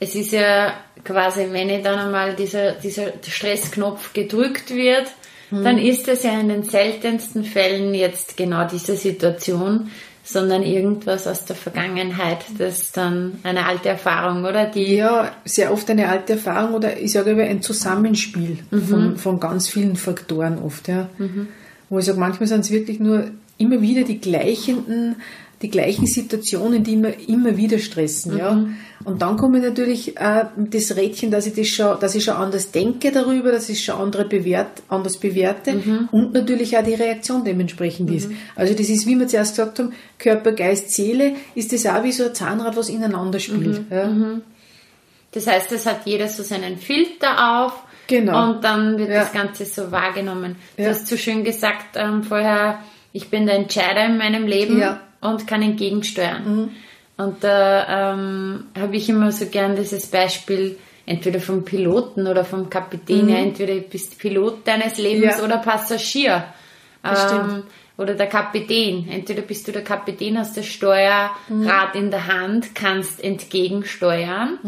es 0.00 0.16
ist 0.16 0.32
ja 0.32 0.74
quasi, 1.04 1.46
wenn 1.50 1.70
ich 1.70 1.82
dann 1.82 1.98
einmal 1.98 2.34
dieser, 2.34 2.72
dieser 2.72 3.12
Stressknopf 3.22 4.12
gedrückt 4.12 4.70
wird, 4.70 5.06
mhm. 5.50 5.64
dann 5.64 5.78
ist 5.78 6.08
es 6.08 6.22
ja 6.22 6.38
in 6.38 6.48
den 6.48 6.62
seltensten 6.64 7.44
Fällen 7.44 7.94
jetzt 7.94 8.36
genau 8.36 8.66
diese 8.66 8.96
Situation, 8.96 9.90
sondern 10.24 10.62
irgendwas 10.62 11.26
aus 11.26 11.46
der 11.46 11.56
Vergangenheit, 11.56 12.44
das 12.58 12.92
dann 12.92 13.38
eine 13.44 13.64
alte 13.64 13.88
Erfahrung, 13.88 14.44
oder? 14.44 14.66
Die 14.66 14.96
ja, 14.96 15.32
sehr 15.46 15.72
oft 15.72 15.88
eine 15.88 16.08
alte 16.08 16.34
Erfahrung 16.34 16.74
oder 16.74 17.00
ich 17.00 17.12
sage 17.12 17.32
aber 17.32 17.44
ein 17.44 17.62
Zusammenspiel 17.62 18.58
mhm. 18.70 18.82
von, 18.82 19.16
von 19.16 19.40
ganz 19.40 19.68
vielen 19.68 19.96
Faktoren 19.96 20.58
oft, 20.58 20.88
ja. 20.88 21.08
Mhm. 21.16 21.48
Wo 21.88 21.98
ich 21.98 22.04
sage, 22.04 22.20
manchmal 22.20 22.46
sind 22.46 22.60
es 22.60 22.70
wirklich 22.70 23.00
nur 23.00 23.30
immer 23.56 23.80
wieder 23.80 24.02
die 24.02 24.20
gleichenden 24.20 25.16
die 25.62 25.70
gleichen 25.70 26.06
Situationen, 26.06 26.84
die 26.84 26.94
immer, 26.94 27.18
immer 27.28 27.56
wieder 27.56 27.78
stressen, 27.78 28.34
mhm. 28.34 28.38
ja. 28.38 28.66
Und 29.04 29.22
dann 29.22 29.36
komme 29.36 29.58
ich 29.58 29.64
natürlich 29.64 30.16
äh, 30.16 30.44
das 30.56 30.96
Rädchen, 30.96 31.30
dass 31.30 31.46
ich 31.46 31.54
das 31.54 31.68
schon, 31.68 31.98
dass 32.00 32.14
ich 32.14 32.24
schon 32.24 32.34
anders 32.34 32.72
denke 32.72 33.10
darüber, 33.10 33.52
dass 33.52 33.68
ich 33.68 33.84
schon 33.84 33.96
andere 33.96 34.24
bewert, 34.24 34.82
anders 34.88 35.16
bewerte 35.16 35.74
mhm. 35.74 36.08
und 36.10 36.32
natürlich 36.32 36.76
auch 36.76 36.84
die 36.84 36.94
Reaktion 36.94 37.44
dementsprechend 37.44 38.10
mhm. 38.10 38.16
ist. 38.16 38.30
Also 38.54 38.74
das 38.74 38.88
ist, 38.88 39.06
wie 39.06 39.16
wir 39.16 39.26
zuerst 39.26 39.56
gesagt 39.56 39.78
haben, 39.78 39.92
Körper, 40.18 40.52
Geist, 40.52 40.92
Seele, 40.92 41.34
ist 41.54 41.72
das 41.72 41.86
auch 41.86 42.02
wie 42.02 42.12
so 42.12 42.24
ein 42.24 42.34
Zahnrad, 42.34 42.76
was 42.76 42.88
ineinander 42.88 43.38
spielt. 43.38 43.90
Mhm. 43.90 43.96
Ja. 43.96 44.06
Mhm. 44.06 44.42
Das 45.32 45.46
heißt, 45.46 45.72
es 45.72 45.86
hat 45.86 46.00
jeder 46.04 46.28
so 46.28 46.42
seinen 46.42 46.78
Filter 46.78 47.64
auf. 47.64 47.72
Genau. 48.08 48.50
Und 48.50 48.64
dann 48.64 48.98
wird 48.98 49.10
ja. 49.10 49.20
das 49.20 49.32
Ganze 49.32 49.64
so 49.64 49.92
wahrgenommen. 49.92 50.56
Du 50.76 50.82
ja. 50.82 50.90
hast 50.90 51.06
so 51.06 51.16
schön 51.16 51.44
gesagt 51.44 51.96
ähm, 51.96 52.22
vorher, 52.22 52.80
ich 53.12 53.28
bin 53.28 53.46
der 53.46 53.56
Entscheider 53.56 54.06
in 54.06 54.16
meinem 54.16 54.46
Leben. 54.46 54.78
Ja 54.78 55.02
und 55.20 55.46
kann 55.46 55.62
entgegensteuern. 55.62 56.44
Mhm. 56.44 56.68
Und 57.16 57.42
da 57.42 58.12
ähm, 58.12 58.66
habe 58.78 58.96
ich 58.96 59.08
immer 59.08 59.32
so 59.32 59.46
gern 59.46 59.74
dieses 59.76 60.06
Beispiel, 60.06 60.78
entweder 61.04 61.40
vom 61.40 61.64
Piloten 61.64 62.26
oder 62.26 62.44
vom 62.44 62.68
Kapitän. 62.70 63.24
Mhm. 63.24 63.28
Ja, 63.30 63.36
entweder 63.38 63.74
bist 63.80 64.14
du 64.14 64.18
Pilot 64.18 64.66
deines 64.66 64.98
Lebens 64.98 65.38
Ja. 65.38 65.44
oder 65.44 65.58
Passagier. 65.58 66.44
Ähm, 67.02 67.64
oder 67.96 68.14
der 68.14 68.28
Kapitän. 68.28 69.08
Entweder 69.08 69.42
bist 69.42 69.66
du 69.66 69.72
der 69.72 69.82
Kapitän, 69.82 70.38
hast 70.38 70.56
das 70.56 70.66
Steuerrad 70.66 71.94
in 71.94 72.10
der 72.12 72.28
Hand, 72.28 72.74
kannst 72.74 73.22
entgegensteuern. 73.22 74.58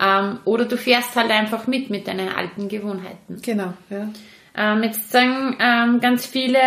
Ähm, 0.00 0.38
oder 0.46 0.64
du 0.64 0.78
fährst 0.78 1.14
halt 1.14 1.30
einfach 1.30 1.66
mit, 1.66 1.90
mit 1.90 2.08
deinen 2.08 2.30
alten 2.30 2.68
Gewohnheiten. 2.68 3.40
Genau, 3.42 3.74
ja. 3.90 4.08
Ähm, 4.56 4.82
jetzt 4.82 5.10
sagen 5.10 5.56
ähm, 5.60 6.00
ganz 6.00 6.24
viele, 6.24 6.58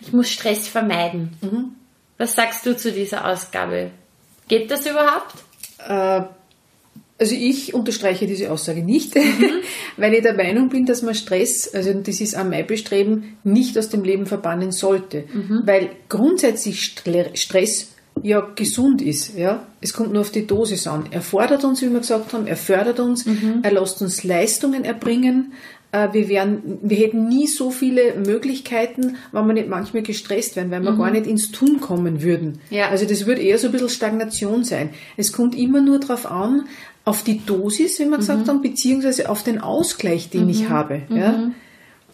ich 0.00 0.12
muss 0.12 0.30
Stress 0.30 0.68
vermeiden. 0.68 1.76
Was 2.20 2.34
sagst 2.34 2.66
du 2.66 2.76
zu 2.76 2.92
dieser 2.92 3.26
Ausgabe? 3.26 3.90
Geht 4.46 4.70
das 4.70 4.84
überhaupt? 4.84 5.34
Äh, 5.88 6.22
Also 7.18 7.34
ich 7.34 7.72
unterstreiche 7.74 8.26
diese 8.26 8.50
Aussage 8.50 8.82
nicht, 8.82 9.14
weil 9.96 10.14
ich 10.14 10.22
der 10.22 10.34
Meinung 10.34 10.68
bin, 10.70 10.86
dass 10.86 11.02
man 11.02 11.14
Stress, 11.14 11.72
also 11.74 11.92
das 11.94 12.20
ist 12.20 12.34
auch 12.36 12.44
mein 12.44 12.66
Bestreben, 12.66 13.36
nicht 13.44 13.76
aus 13.78 13.88
dem 13.90 14.04
Leben 14.04 14.24
verbannen 14.26 14.72
sollte. 14.72 15.24
Weil 15.64 15.90
grundsätzlich 16.08 16.80
Stre- 16.80 17.34
Stress 17.36 17.92
ja 18.22 18.46
gesund 18.54 19.02
ist. 19.02 19.36
Ja? 19.36 19.66
Es 19.80 19.92
kommt 19.92 20.12
nur 20.12 20.22
auf 20.22 20.30
die 20.30 20.46
Dosis 20.46 20.86
an. 20.86 21.04
Er 21.10 21.22
fordert 21.22 21.64
uns, 21.64 21.82
wie 21.82 21.90
wir 21.90 22.00
gesagt 22.00 22.32
haben, 22.32 22.46
er 22.46 22.56
fördert 22.56 23.00
uns, 23.00 23.26
er 23.62 23.72
lässt 23.72 24.02
uns 24.02 24.24
Leistungen 24.24 24.84
erbringen. 24.84 25.52
Äh, 25.92 26.08
Wir, 26.12 26.28
wären, 26.28 26.78
wir 26.82 26.96
hätten 26.98 27.28
nie 27.28 27.46
so 27.48 27.70
viele 27.70 28.14
Möglichkeiten, 28.14 29.16
wenn 29.32 29.46
wir 29.46 29.54
nicht 29.54 29.68
manchmal 29.68 30.02
gestresst 30.02 30.54
wären, 30.56 30.70
weil 30.70 30.82
wir 30.82 30.96
gar 30.96 31.10
nicht 31.10 31.26
ins 31.26 31.50
Tun 31.50 31.80
kommen 31.80 32.22
würden. 32.22 32.60
Ja. 32.70 32.88
Also 32.90 33.06
das 33.06 33.26
würde 33.26 33.42
eher 33.42 33.58
so 33.58 33.66
ein 33.66 33.72
bisschen 33.72 33.88
Stagnation 33.88 34.62
sein. 34.64 34.90
Es 35.16 35.32
kommt 35.32 35.56
immer 35.56 35.80
nur 35.80 35.98
darauf 35.98 36.30
an, 36.30 36.66
auf 37.04 37.24
die 37.24 37.44
Dosis, 37.44 37.98
wie 37.98 38.04
wir 38.04 38.18
gesagt 38.18 38.48
haben, 38.48 38.62
beziehungsweise 38.62 39.28
auf 39.28 39.42
den 39.42 39.58
Ausgleich, 39.58 40.30
den 40.30 40.48
ich 40.48 40.68
habe. 40.68 41.02
Ja? 41.08 41.50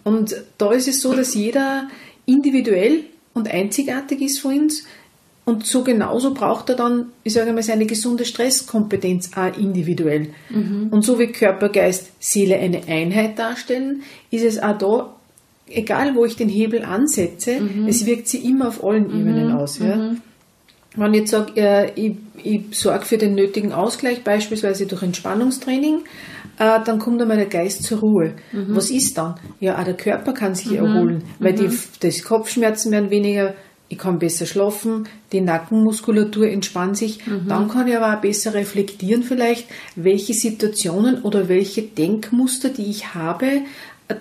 Und 0.04 0.36
da 0.56 0.72
ist 0.72 0.88
es 0.88 1.02
so, 1.02 1.12
dass 1.12 1.34
jeder 1.34 1.88
individuell 2.24 3.00
und 3.34 3.52
einzigartig 3.52 4.22
ist 4.22 4.38
für 4.38 4.48
uns. 4.48 4.84
Und 5.48 5.64
so 5.64 5.84
genauso 5.84 6.34
braucht 6.34 6.70
er 6.70 6.74
dann, 6.74 7.06
ich 7.22 7.32
sage 7.32 7.52
mal, 7.52 7.62
seine 7.62 7.86
gesunde 7.86 8.24
Stresskompetenz 8.24 9.30
auch 9.36 9.56
individuell. 9.56 10.30
Und 10.90 11.02
so 11.04 11.20
wie 11.20 11.28
Körper, 11.28 11.68
Geist, 11.68 12.10
Seele 12.18 12.56
eine 12.56 12.82
Einheit 12.88 13.38
darstellen, 13.38 14.02
ist 14.32 14.42
es 14.44 14.58
auch 14.60 14.76
da, 14.76 15.14
egal 15.68 16.16
wo 16.16 16.24
ich 16.24 16.34
den 16.34 16.48
Hebel 16.48 16.84
ansetze, 16.84 17.60
es 17.88 18.06
wirkt 18.06 18.26
sie 18.26 18.38
immer 18.38 18.66
auf 18.68 18.82
allen 18.82 19.08
Ebenen 19.08 19.52
aus. 19.52 19.78
Ja? 19.78 20.16
Wenn 20.96 21.14
ich 21.14 21.20
jetzt 21.20 21.30
sage, 21.30 21.52
äh, 21.56 21.92
ich, 21.94 22.16
ich 22.42 22.62
sorge 22.72 23.04
für 23.04 23.18
den 23.18 23.36
nötigen 23.36 23.72
Ausgleich, 23.72 24.24
beispielsweise 24.24 24.86
durch 24.86 25.02
Entspannungstraining, 25.04 26.00
äh, 26.58 26.80
dann 26.84 26.98
kommt 26.98 27.22
einmal 27.22 27.36
der 27.36 27.46
Geist 27.46 27.84
zur 27.84 28.00
Ruhe. 28.00 28.34
Was 28.74 28.90
ist 28.90 29.16
dann? 29.18 29.36
Ja, 29.60 29.78
auch 29.78 29.84
der 29.84 29.94
Körper 29.94 30.32
kann 30.32 30.56
sich 30.56 30.72
erholen, 30.72 31.22
weil 31.38 31.52
die, 31.52 31.68
die 32.02 32.20
Kopfschmerzen 32.20 32.90
werden 32.90 33.10
weniger, 33.10 33.54
ich 33.88 33.98
kann 33.98 34.18
besser 34.18 34.46
schlafen, 34.46 35.08
die 35.32 35.40
Nackenmuskulatur 35.40 36.48
entspannt 36.48 36.96
sich. 36.96 37.20
Dann 37.48 37.68
kann 37.68 37.86
ich 37.86 37.96
aber 37.96 38.16
auch 38.16 38.20
besser 38.20 38.54
reflektieren 38.54 39.22
vielleicht, 39.22 39.66
welche 39.94 40.34
Situationen 40.34 41.22
oder 41.22 41.48
welche 41.48 41.82
Denkmuster, 41.82 42.68
die 42.70 42.86
ich 42.90 43.14
habe, 43.14 43.62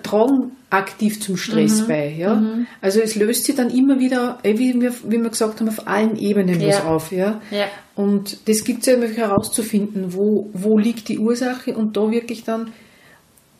tragen 0.02 0.52
aktiv 0.70 1.20
zum 1.20 1.36
Stress 1.36 1.86
bei. 1.86 2.14
Ja? 2.16 2.42
Also 2.80 3.00
es 3.00 3.14
löst 3.14 3.44
sich 3.44 3.54
dann 3.54 3.70
immer 3.70 3.98
wieder, 3.98 4.38
eh, 4.42 4.58
wie 4.58 4.80
wir, 4.80 4.92
wie 5.04 5.22
wir 5.22 5.30
gesagt 5.30 5.60
haben, 5.60 5.68
auf 5.68 5.86
allen 5.86 6.16
Ebenen 6.16 6.60
was 6.60 6.78
Ja. 6.78 6.84
auf. 6.84 7.12
Ja? 7.12 7.40
Ja. 7.50 7.66
Und 7.94 8.48
das 8.48 8.64
gibt 8.64 8.80
es 8.80 8.86
ja 8.86 8.94
immer 8.94 9.06
herauszufinden, 9.06 10.12
wo, 10.12 10.50
wo 10.52 10.78
liegt 10.78 11.08
die 11.08 11.18
Ursache 11.18 11.76
und 11.76 11.96
da 11.96 12.10
wirklich 12.10 12.44
dann 12.44 12.72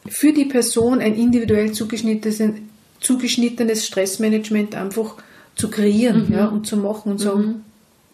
für 0.09 0.33
die 0.33 0.45
Person 0.45 1.01
ein 1.01 1.15
individuell 1.15 1.73
zugeschnittenes, 1.73 2.43
zugeschnittenes 3.01 3.87
Stressmanagement 3.87 4.75
einfach 4.75 5.17
zu 5.57 5.71
kreieren 5.71 6.33
ja, 6.33 6.47
und 6.47 6.67
zu 6.67 6.77
machen 6.77 7.13
und 7.13 7.19
sagen, 7.19 7.65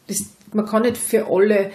das, 0.07 0.25
man 0.53 0.65
kann 0.65 0.83
nicht 0.83 0.97
für 0.97 1.27
alle, 1.27 1.71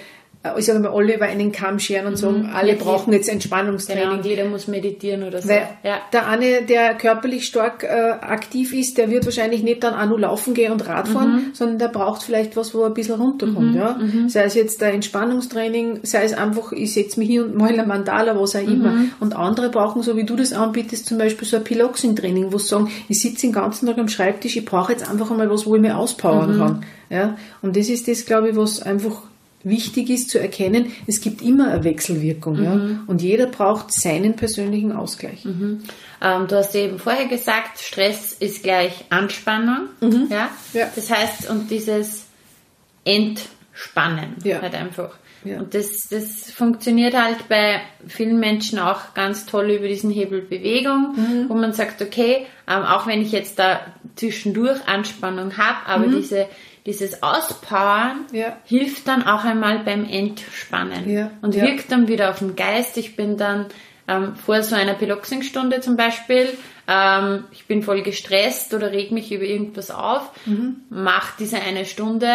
ich 0.57 0.65
sage 0.65 0.79
mal, 0.79 0.91
alle 0.91 1.15
über 1.15 1.25
einen 1.25 1.51
Kamm 1.51 1.79
scheren 1.79 2.07
und 2.07 2.15
sagen, 2.17 2.49
alle 2.53 2.73
Ja, 2.73 2.75
brauchen 2.79 3.11
jetzt 3.13 3.25
Genau, 3.25 3.33
Entspannungstraining. 3.35 4.09
und 4.11 4.25
jeder 4.25 4.45
muss 4.45 4.67
meditieren 4.67 5.23
oder 5.23 5.41
so. 5.41 5.49
Weil 5.49 5.67
ja. 5.83 5.97
der 6.13 6.27
eine, 6.27 6.61
der 6.61 6.93
körperlich 6.95 7.45
stark 7.45 7.83
äh, 7.83 7.87
aktiv 7.87 8.73
ist, 8.73 8.97
der 8.97 9.09
wird 9.09 9.25
wahrscheinlich 9.25 9.63
nicht 9.63 9.83
dann 9.83 9.93
auch 9.93 10.05
nur 10.07 10.19
laufen 10.19 10.53
gehen 10.53 10.71
und 10.71 10.87
Radfahren, 10.87 11.31
Mhm. 11.35 11.41
sondern 11.53 11.79
der 11.79 11.87
braucht 11.89 12.23
vielleicht 12.23 12.55
was, 12.55 12.73
wo 12.73 12.81
er 12.81 12.87
ein 12.87 12.93
bisschen 12.93 13.15
runterkommt. 13.19 13.75
Ja? 13.75 13.99
Sei 14.27 14.43
es 14.43 14.53
jetzt 14.53 14.81
der 14.81 14.93
Entspannungstraining, 14.93 15.99
sei 16.03 16.23
es 16.23 16.33
einfach, 16.33 16.71
ich 16.71 16.93
setze 16.93 17.19
mich 17.19 17.29
hier 17.29 17.43
und 17.45 17.55
mal 17.55 17.77
ein 17.79 17.87
Mandala, 17.87 18.39
was 18.39 18.55
auch 18.55 18.61
immer. 18.61 18.91
Mhm. 18.91 19.11
Und 19.19 19.35
andere 19.35 19.69
brauchen, 19.69 20.01
so 20.03 20.15
wie 20.15 20.23
du 20.25 20.35
das 20.35 20.53
anbietest, 20.53 21.05
zum 21.07 21.17
Beispiel 21.17 21.47
so 21.47 21.57
ein 21.57 21.63
Piloxing-Training, 21.63 22.51
wo 22.51 22.57
sie 22.57 22.67
sagen, 22.67 22.89
ich 23.09 23.21
sitze 23.21 23.41
den 23.47 23.51
ganzen 23.53 23.87
Tag 23.87 23.97
am 23.97 24.07
Schreibtisch, 24.07 24.55
ich 24.55 24.65
brauche 24.65 24.91
jetzt 24.93 25.09
einfach 25.09 25.29
einmal 25.31 25.49
was, 25.49 25.65
wo 25.65 25.75
ich 25.75 25.81
mich 25.81 25.91
auspowern 25.91 26.55
Mhm. 26.55 26.59
kann. 26.59 26.85
Ja? 27.09 27.37
Und 27.61 27.75
das 27.75 27.89
ist 27.89 28.07
das, 28.07 28.25
glaube 28.25 28.49
ich, 28.49 28.55
was 28.55 28.81
einfach 28.81 29.21
wichtig 29.63 30.09
ist 30.09 30.29
zu 30.29 30.39
erkennen, 30.39 30.91
es 31.07 31.19
gibt 31.21 31.41
immer 31.41 31.71
eine 31.71 31.83
Wechselwirkung. 31.83 32.63
Ja? 32.63 32.75
Mhm. 32.75 32.99
Und 33.07 33.21
jeder 33.21 33.47
braucht 33.47 33.91
seinen 33.91 34.35
persönlichen 34.35 34.91
Ausgleich. 34.91 35.45
Ähm, 35.45 35.79
du 36.47 36.55
hast 36.55 36.73
eben 36.75 36.99
vorher 36.99 37.25
gesagt, 37.27 37.79
Stress 37.79 38.33
ist 38.33 38.63
gleich 38.63 39.05
Anspannung. 39.09 39.87
Ja? 40.29 40.49
Ja. 40.73 40.87
Das 40.95 41.09
heißt, 41.11 41.49
und 41.49 41.69
dieses 41.71 42.25
Entspannen 43.05 44.35
Ja. 44.43 44.61
halt 44.61 44.75
einfach. 44.75 45.15
Ja. 45.43 45.59
Und 45.59 45.73
das, 45.73 46.07
das 46.09 46.51
funktioniert 46.51 47.13
halt 47.15 47.47
bei 47.47 47.79
vielen 48.07 48.39
Menschen 48.39 48.79
auch 48.79 49.13
ganz 49.13 49.45
toll 49.45 49.69
über 49.71 49.87
diesen 49.87 50.09
Hebel 50.09 50.41
Bewegung, 50.41 51.15
Mhm. 51.15 51.45
wo 51.49 51.53
man 51.53 51.73
sagt, 51.73 52.01
okay, 52.01 52.47
ähm, 52.67 52.83
auch 52.83 53.07
wenn 53.07 53.21
ich 53.21 53.31
jetzt 53.31 53.57
da 53.59 53.79
zwischendurch 54.15 54.79
Anspannung 54.87 55.57
habe, 55.57 55.85
aber 55.87 56.07
diese, 56.07 56.47
dieses 56.87 57.21
Auspowern 57.21 58.25
Ja. 58.31 58.57
hilft 58.65 59.07
dann 59.07 59.21
auch 59.23 59.43
einmal 59.43 59.79
beim 59.79 60.05
Entspannen 60.05 61.07
Ja. 61.09 61.29
und 61.43 61.53
Ja. 61.53 61.63
wirkt 61.63 61.91
dann 61.91 62.07
wieder 62.07 62.31
auf 62.31 62.39
den 62.39 62.55
Geist. 62.55 62.97
Ich 62.97 63.15
bin 63.15 63.37
dann 63.37 63.67
ähm, 64.09 64.35
vor 64.37 64.63
so 64.63 64.73
einer 64.73 64.93
Piloxing-Stunde 64.93 65.81
zum 65.81 65.97
Beispiel, 65.97 66.47
ähm, 66.87 67.43
ich 67.51 67.65
bin 67.67 67.83
voll 67.83 68.01
gestresst 68.03 68.73
oder 68.73 68.93
reg 68.93 69.11
mich 69.11 69.33
über 69.33 69.43
irgendwas 69.43 69.91
auf, 69.91 70.31
Mhm. 70.45 70.77
mach 70.89 71.35
diese 71.35 71.61
eine 71.61 71.85
Stunde 71.85 72.31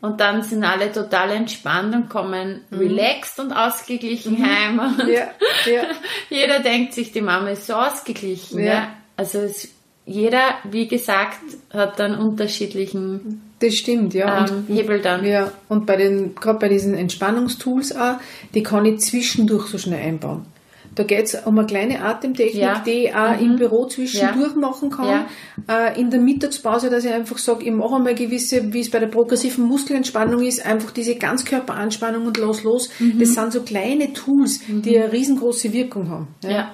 und 0.00 0.20
dann 0.22 0.42
sind 0.42 0.64
alle 0.64 0.90
total 0.90 1.32
entspannt 1.32 1.94
und 1.94 2.08
kommen 2.08 2.62
relaxed 2.72 3.38
und 3.40 3.52
ausgeglichen 3.52 4.38
heim. 4.42 4.78
Und 4.78 5.04
Mhm. 5.04 5.10
Ja, 5.12 5.28
ja. 5.70 5.82
Jeder 6.30 6.60
denkt 6.60 6.94
sich, 6.94 7.12
die 7.12 7.20
Mama 7.20 7.50
ist 7.50 7.66
so 7.66 7.74
ausgeglichen. 7.74 8.60
Ja. 8.60 8.64
Ja. 8.72 8.88
Also 9.18 9.40
es, 9.40 9.68
jeder, 10.06 10.54
wie 10.64 10.88
gesagt, 10.88 11.40
hat 11.74 11.98
dann 12.00 12.14
unterschiedlichen 12.18 13.51
Das 13.62 13.74
stimmt, 13.74 14.14
ja. 14.14 14.46
ähm, 14.46 14.64
Hebel 14.68 15.00
dann. 15.00 15.24
ja, 15.24 15.52
und 15.68 15.86
bei 15.86 15.96
den, 15.96 16.34
gerade 16.34 16.58
bei 16.58 16.68
diesen 16.68 16.94
Entspannungstools 16.94 17.94
auch, 17.96 18.16
die 18.54 18.62
kann 18.62 18.84
ich 18.84 19.00
zwischendurch 19.00 19.66
so 19.68 19.78
schnell 19.78 20.00
einbauen. 20.02 20.46
Da 20.94 21.04
geht 21.04 21.24
es 21.24 21.34
um 21.46 21.56
eine 21.58 21.66
kleine 21.66 22.02
Atemtechnik, 22.04 22.60
Ja. 22.62 22.78
Mhm. 22.80 22.84
die 22.84 22.90
ich 23.06 23.14
auch 23.14 23.40
im 23.40 23.56
Büro 23.56 23.86
zwischendurch 23.86 24.54
machen 24.56 24.90
kann. 24.90 25.24
Äh, 25.66 25.98
in 25.98 26.10
der 26.10 26.20
Mittagspause, 26.20 26.90
dass 26.90 27.04
ich 27.06 27.10
einfach 27.10 27.38
sage, 27.38 27.64
ich 27.64 27.70
mache 27.72 27.94
einmal 27.96 28.14
gewisse, 28.14 28.74
wie 28.74 28.80
es 28.80 28.90
bei 28.90 28.98
der 28.98 29.06
progressiven 29.06 29.64
Muskelentspannung 29.64 30.42
ist, 30.42 30.66
einfach 30.66 30.90
diese 30.90 31.14
Ganzkörperanspannung 31.16 32.26
und 32.26 32.36
los, 32.36 32.62
los. 32.62 32.90
Mhm. 32.98 33.18
Das 33.20 33.32
sind 33.32 33.54
so 33.54 33.62
kleine 33.62 34.12
Tools, 34.12 34.60
die 34.68 34.98
eine 34.98 35.10
riesengroße 35.10 35.72
Wirkung 35.72 36.10
haben. 36.10 36.28
Ja. 36.44 36.72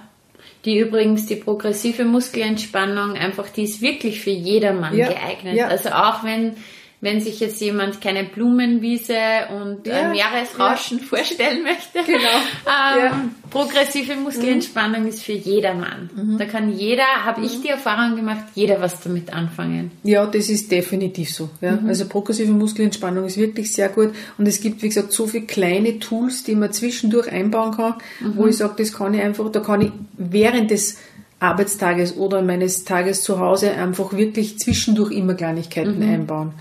Die 0.64 0.80
übrigens, 0.80 1.26
die 1.26 1.36
progressive 1.36 2.04
Muskelentspannung, 2.04 3.12
einfach, 3.12 3.48
die 3.50 3.62
ist 3.62 3.80
wirklich 3.80 4.20
für 4.20 4.30
jedermann 4.30 4.96
Ja, 4.96 5.06
geeignet. 5.06 5.54
ja. 5.54 5.68
Also 5.68 5.90
auch 5.90 6.24
wenn, 6.24 6.54
wenn 7.00 7.20
sich 7.20 7.38
jetzt 7.40 7.60
jemand 7.60 8.00
keine 8.00 8.24
Blumenwiese 8.24 9.14
und 9.56 9.86
Ja, 9.86 10.08
Meeresrauschen 10.08 10.98
vorstellen 11.00 11.62
möchte. 11.62 12.00
Genau. 12.04 12.18
Ähm, 12.18 12.98
Ja. 12.98 13.24
Progressive 13.50 14.14
Muskelentspannung 14.16 15.06
ist 15.06 15.22
für 15.24 15.32
jedermann. 15.32 16.10
Da 16.38 16.44
kann 16.44 16.76
jeder, 16.76 17.04
habe 17.24 17.44
ich 17.46 17.62
die 17.62 17.68
Erfahrung 17.68 18.16
gemacht, 18.16 18.44
jeder 18.54 18.80
was 18.80 19.00
damit 19.00 19.32
anfangen. 19.32 19.90
Ja, 20.02 20.26
das 20.26 20.48
ist 20.50 20.70
definitiv 20.70 21.32
so. 21.32 21.48
Ja. 21.60 21.72
Mhm. 21.76 21.88
Also 21.88 22.06
progressive 22.06 22.52
Muskelentspannung 22.52 23.24
ist 23.24 23.38
wirklich 23.38 23.72
sehr 23.72 23.88
gut. 23.88 24.12
Und 24.36 24.46
es 24.46 24.60
gibt, 24.60 24.82
wie 24.82 24.88
gesagt, 24.88 25.12
so 25.12 25.26
viele 25.26 25.46
kleine 25.46 25.98
Tools, 25.98 26.42
die 26.44 26.54
man 26.56 26.72
zwischendurch 26.72 27.30
einbauen 27.32 27.74
kann, 27.74 27.94
Mhm. 28.20 28.36
wo 28.36 28.46
ich 28.46 28.56
sage, 28.56 28.74
das 28.76 28.92
kann 28.92 29.14
ich 29.14 29.22
einfach, 29.22 29.50
da 29.50 29.60
kann 29.60 29.80
ich 29.80 29.92
während 30.18 30.70
des 30.70 30.98
Arbeitstages 31.40 32.16
oder 32.16 32.42
meines 32.42 32.84
Tages 32.84 33.22
zu 33.22 33.38
Hause 33.38 33.70
einfach 33.72 34.12
wirklich 34.12 34.58
zwischendurch 34.58 35.12
immer 35.12 35.34
Kleinigkeiten 35.34 35.98
Mhm. 35.98 36.10
einbauen. 36.14 36.52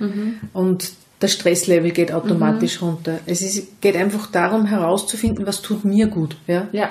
Und 0.54 0.92
der 1.22 1.28
Stresslevel 1.30 1.92
geht 1.92 2.10
Mhm. 2.10 2.16
automatisch 2.16 2.82
runter. 2.82 3.20
Es 3.26 3.42
ist, 3.42 3.82
geht 3.82 3.96
einfach 3.96 4.28
darum 4.32 4.66
herauszufinden, 4.66 5.48
was 5.48 5.62
tut 5.64 5.84
mir 5.84 6.08
gut. 6.08 6.38
Ja? 6.46 6.68
Ja. 6.72 6.90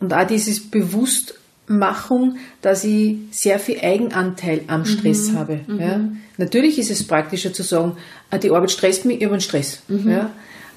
Und 0.00 0.14
auch 0.14 0.26
dieses 0.26 0.60
Bewusstmachung, 0.70 2.36
dass 2.62 2.84
ich 2.84 3.16
sehr 3.32 3.58
viel 3.58 3.80
Eigenanteil 3.80 4.60
am 4.68 4.84
Stress 4.84 5.32
habe. 5.34 5.60
Ja. 5.78 6.00
Natürlich 6.36 6.78
ist 6.78 6.90
es 6.90 7.04
praktischer 7.06 7.52
zu 7.52 7.62
sagen, 7.64 7.96
ah, 8.30 8.38
die 8.38 8.50
Arbeit 8.50 8.70
stresst 8.70 9.04
mich, 9.04 9.18
ich 9.18 9.24
habe 9.24 9.34
einen 9.34 9.40
Stress. 9.40 9.82
Ja. 9.88 10.30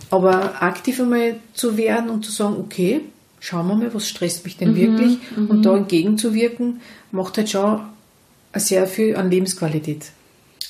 Aber 0.09 0.61
aktiv 0.61 0.99
einmal 0.99 1.35
zu 1.53 1.77
werden 1.77 2.09
und 2.09 2.25
zu 2.25 2.31
sagen, 2.31 2.55
okay, 2.59 3.01
schauen 3.41 3.67
wir 3.67 3.75
mal, 3.75 3.93
was 3.93 4.07
stresst 4.07 4.45
mich 4.45 4.55
denn 4.55 4.75
wirklich? 4.77 5.17
Und 5.35 5.63
da 5.65 5.75
entgegenzuwirken, 5.75 6.79
macht 7.11 7.37
halt 7.37 7.49
schon 7.49 7.81
sehr 8.55 8.87
viel 8.87 9.17
an 9.17 9.29
Lebensqualität. 9.29 10.11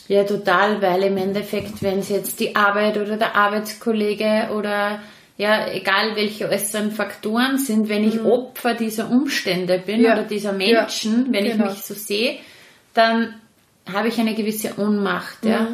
Ja, 0.07 0.23
total, 0.23 0.81
weil 0.81 1.03
im 1.03 1.17
Endeffekt, 1.17 1.83
wenn 1.83 1.99
es 1.99 2.09
jetzt 2.09 2.39
die 2.39 2.55
Arbeit 2.55 2.97
oder 2.97 3.17
der 3.17 3.35
Arbeitskollege 3.35 4.49
oder 4.57 4.99
ja, 5.37 5.67
egal 5.71 6.15
welche 6.15 6.49
äußeren 6.49 6.91
Faktoren 6.91 7.57
sind, 7.57 7.89
wenn 7.89 8.03
ich 8.07 8.19
Opfer 8.21 8.73
dieser 8.73 9.09
Umstände 9.09 9.81
bin 9.85 10.01
Ja. 10.01 10.13
oder 10.13 10.23
dieser 10.23 10.53
Menschen, 10.53 11.27
Ja, 11.27 11.33
wenn 11.33 11.45
genau. 11.45 11.65
ich 11.65 11.71
mich 11.71 11.81
so 11.83 11.93
sehe, 11.93 12.37
dann 12.93 13.33
habe 13.91 14.07
ich 14.09 14.19
eine 14.19 14.35
gewisse 14.35 14.77
Ohnmacht, 14.79 15.43
ja. 15.45 15.67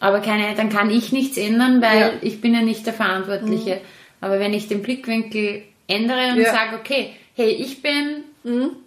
Aber 0.00 0.20
keine, 0.20 0.54
dann 0.56 0.68
kann 0.68 0.90
ich 0.90 1.12
nichts 1.12 1.36
ändern, 1.36 1.80
weil 1.82 2.00
Ja. 2.00 2.10
ich 2.22 2.40
bin 2.40 2.54
ja 2.54 2.60
nicht 2.62 2.86
der 2.86 2.94
Verantwortliche. 2.94 3.80
Aber 4.20 4.38
wenn 4.40 4.54
ich 4.54 4.68
den 4.68 4.82
Blickwinkel 4.82 5.62
ändere 5.88 6.32
und 6.32 6.38
Ja. 6.40 6.52
sage, 6.52 6.76
okay, 6.78 7.12
hey, 7.34 7.50
ich 7.50 7.82
bin 7.82 8.24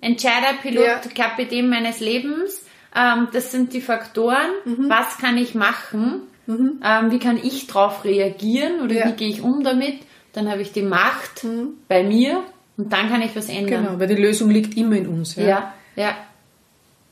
Entscheider, 0.02 0.54
Pilot, 0.62 0.86
Ja. 0.86 1.02
Kapitän 1.14 1.68
meines 1.70 2.00
Lebens, 2.00 2.66
ähm, 2.96 3.28
das 3.34 3.52
sind 3.52 3.74
die 3.74 3.82
Faktoren, 3.82 4.48
Mhm. 4.64 4.90
was 4.90 5.18
kann 5.18 5.38
ich 5.38 5.54
machen, 5.54 6.22
ähm, 6.48 7.12
wie 7.12 7.20
kann 7.20 7.38
ich 7.38 7.68
darauf 7.68 8.06
reagieren 8.06 8.80
oder 8.82 8.94
Ja. 8.96 9.06
Mhm. 9.06 9.10
wie 9.10 9.16
gehe 9.16 9.28
ich 9.30 9.42
um 9.42 9.64
damit, 9.64 9.96
dann 10.34 10.50
habe 10.50 10.62
ich 10.62 10.72
die 10.72 10.82
Macht 10.82 11.46
bei 11.90 12.04
mir 12.04 12.42
und 12.78 12.92
dann 12.94 13.10
kann 13.10 13.22
ich 13.22 13.36
was 13.36 13.50
ändern. 13.50 13.84
Genau, 13.86 14.00
weil 14.00 14.08
die 14.08 14.16
Lösung 14.22 14.50
liegt 14.50 14.78
immer 14.78 14.96
in 14.96 15.08
uns. 15.08 15.36
Ja. 15.36 15.74
Ja, 15.96 16.16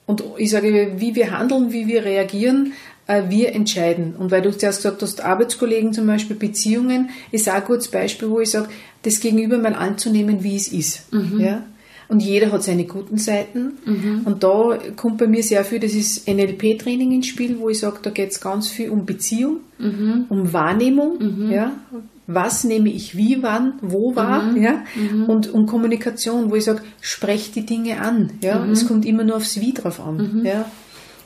Und 0.05 0.23
ich 0.37 0.49
sage, 0.51 0.93
wie 0.95 1.15
wir 1.15 1.37
handeln, 1.37 1.73
wie 1.73 1.85
wir 1.85 2.05
reagieren, 2.05 2.71
wir 3.07 3.53
entscheiden. 3.55 4.15
Und 4.17 4.31
weil 4.31 4.41
du 4.41 4.51
zuerst 4.57 4.79
gesagt 4.83 5.01
hast, 5.01 5.21
Arbeitskollegen 5.23 5.93
zum 5.93 6.07
Beispiel, 6.07 6.35
Beziehungen, 6.35 7.09
ist 7.31 7.49
auch 7.49 7.53
ein 7.53 7.63
gutes 7.65 7.87
Beispiel, 7.87 8.29
wo 8.29 8.39
ich 8.41 8.51
sage, 8.51 8.67
das 9.03 9.19
Gegenüber 9.19 9.57
mal 9.57 9.73
anzunehmen, 9.75 10.43
wie 10.43 10.55
es 10.55 10.67
ist. 10.67 11.03
Ja? 11.39 11.63
Und 12.09 12.21
jeder 12.21 12.51
hat 12.53 12.63
seine 12.63 12.85
guten 12.85 13.17
Seiten. 13.17 13.73
Und 14.25 14.43
da 14.43 14.77
kommt 14.95 15.17
bei 15.17 15.27
mir 15.27 15.43
sehr 15.43 15.63
viel, 15.65 15.79
das 15.79 15.93
ist 15.93 16.27
NLP-Training 16.27 17.11
ins 17.11 17.27
Spiel, 17.27 17.59
wo 17.59 17.69
ich 17.69 17.79
sage, 17.79 17.99
da 18.01 18.09
geht 18.09 18.31
es 18.31 18.39
ganz 18.39 18.67
viel 18.69 18.89
um 18.89 19.05
Beziehung, 19.05 19.57
um 20.29 20.53
Wahrnehmung, 20.53 21.49
ja. 21.51 21.71
Was 22.29 22.65
nehme 22.65 22.89
ich 22.89 23.15
wie, 23.15 23.41
wann, 23.41 23.73
wo 23.81 24.15
wahr, 24.17 24.53
ja. 24.57 24.83
Und 25.27 25.53
um 25.53 25.65
Kommunikation, 25.65 26.51
wo 26.51 26.55
ich 26.55 26.65
sage, 26.65 26.81
sprech 26.99 27.51
die 27.53 27.65
Dinge 27.65 28.01
an, 28.01 28.31
ja. 28.41 28.65
Es 28.71 28.85
kommt 28.87 29.05
immer 29.05 29.23
nur 29.23 29.37
aufs 29.37 29.61
Wie 29.61 29.73
drauf 29.73 30.01
an, 30.01 30.41
ja. 30.45 30.65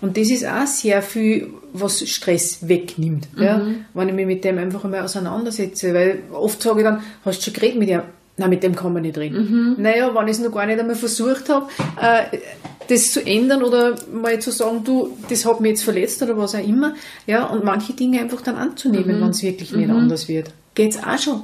Und 0.01 0.17
das 0.17 0.29
ist 0.29 0.46
auch 0.46 0.65
sehr 0.65 1.01
viel, 1.01 1.50
was 1.74 2.08
Stress 2.10 2.67
wegnimmt, 2.67 3.27
ja. 3.38 3.65
Wenn 3.93 4.10
ich 4.10 4.15
mich 4.15 4.25
mit 4.25 4.43
dem 4.43 4.58
einfach 4.58 4.84
einmal 4.84 5.01
auseinandersetze, 5.01 5.93
weil 5.93 6.20
oft 6.34 6.62
sage 6.62 6.79
ich 6.79 6.86
dann, 6.86 7.01
hast 7.24 7.39
du 7.39 7.43
schon 7.46 7.53
geredet 7.53 7.77
mit 7.79 7.89
dir? 7.89 8.03
Nein, 8.38 8.50
mit 8.50 8.63
dem 8.63 8.75
kann 8.75 8.93
man 8.93 9.03
nicht 9.03 9.17
reden. 9.17 9.75
Naja, 9.77 10.13
wenn 10.15 10.27
ich 10.27 10.31
es 10.31 10.39
noch 10.39 10.51
gar 10.51 10.65
nicht 10.65 10.79
einmal 10.79 10.96
versucht 10.96 11.50
habe, 11.50 11.67
äh, 12.01 12.38
das 12.88 13.12
zu 13.12 13.25
ändern 13.25 13.62
oder 13.62 13.96
mal 14.12 14.39
zu 14.39 14.51
sagen, 14.51 14.84
du, 14.84 15.17
das 15.29 15.46
hat 15.46 15.62
mich 15.62 15.72
jetzt 15.72 15.84
verletzt 15.84 16.22
oder 16.24 16.38
was 16.38 16.55
auch 16.55 16.67
immer, 16.67 16.96
ja, 17.27 17.46
und 17.46 17.63
manche 17.63 17.93
Dinge 17.93 18.20
einfach 18.20 18.41
dann 18.41 18.55
anzunehmen, 18.55 19.22
wenn 19.22 19.29
es 19.29 19.43
wirklich 19.43 19.72
nicht 19.72 19.89
anders 19.89 20.27
wird. 20.27 20.51
Geht's 20.74 20.98
auch 20.98 21.17
schon 21.20 21.43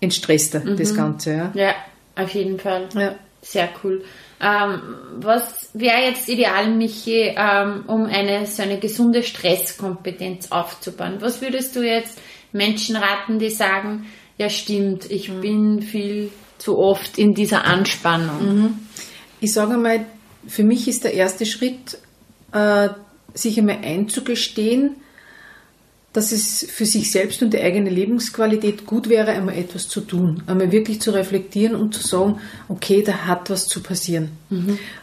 entstresster, 0.00 0.60
das 0.60 0.94
Ganze, 0.94 1.32
ja. 1.32 1.52
ja, 1.54 1.74
auf 2.16 2.30
jeden 2.30 2.58
Fall. 2.58 2.88
Ja. 2.94 3.14
Sehr 3.42 3.68
cool. 3.82 4.02
Ähm, 4.40 4.80
was 5.16 5.70
wäre 5.74 6.02
jetzt 6.02 6.28
ideal, 6.28 6.68
Michi, 6.68 7.32
ähm, 7.36 7.84
um 7.86 8.06
eine 8.06 8.46
so 8.46 8.62
eine 8.62 8.78
gesunde 8.78 9.22
Stresskompetenz 9.22 10.50
aufzubauen? 10.50 11.16
Was 11.20 11.40
würdest 11.40 11.76
du 11.76 11.82
jetzt 11.82 12.18
Menschen 12.52 12.96
raten, 12.96 13.38
die 13.38 13.50
sagen, 13.50 14.06
ja 14.38 14.50
stimmt, 14.50 15.10
ich 15.10 15.28
Mhm. 15.28 15.40
bin 15.40 15.82
viel 15.82 16.30
zu 16.58 16.78
oft 16.78 17.18
in 17.18 17.34
dieser 17.34 17.64
Anspannung? 17.64 18.78
Ich 19.40 19.52
sage 19.52 19.76
mal, 19.76 20.04
für 20.46 20.64
mich 20.64 20.88
ist 20.88 21.04
der 21.04 21.14
erste 21.14 21.46
Schritt, 21.46 21.98
äh, 22.52 22.88
sich 23.34 23.58
einmal 23.58 23.78
einzugestehen, 23.82 24.96
dass 26.14 26.30
es 26.30 26.64
für 26.70 26.86
sich 26.86 27.10
selbst 27.10 27.42
und 27.42 27.52
die 27.52 27.60
eigene 27.60 27.90
Lebensqualität 27.90 28.86
gut 28.86 29.08
wäre, 29.08 29.32
einmal 29.32 29.58
etwas 29.58 29.88
zu 29.88 30.00
tun, 30.00 30.44
einmal 30.46 30.70
wirklich 30.70 31.00
zu 31.00 31.10
reflektieren 31.10 31.74
und 31.74 31.92
zu 31.92 32.06
sagen, 32.06 32.38
okay, 32.68 33.02
da 33.02 33.26
hat 33.26 33.50
was 33.50 33.66
zu 33.66 33.82
passieren. 33.82 34.30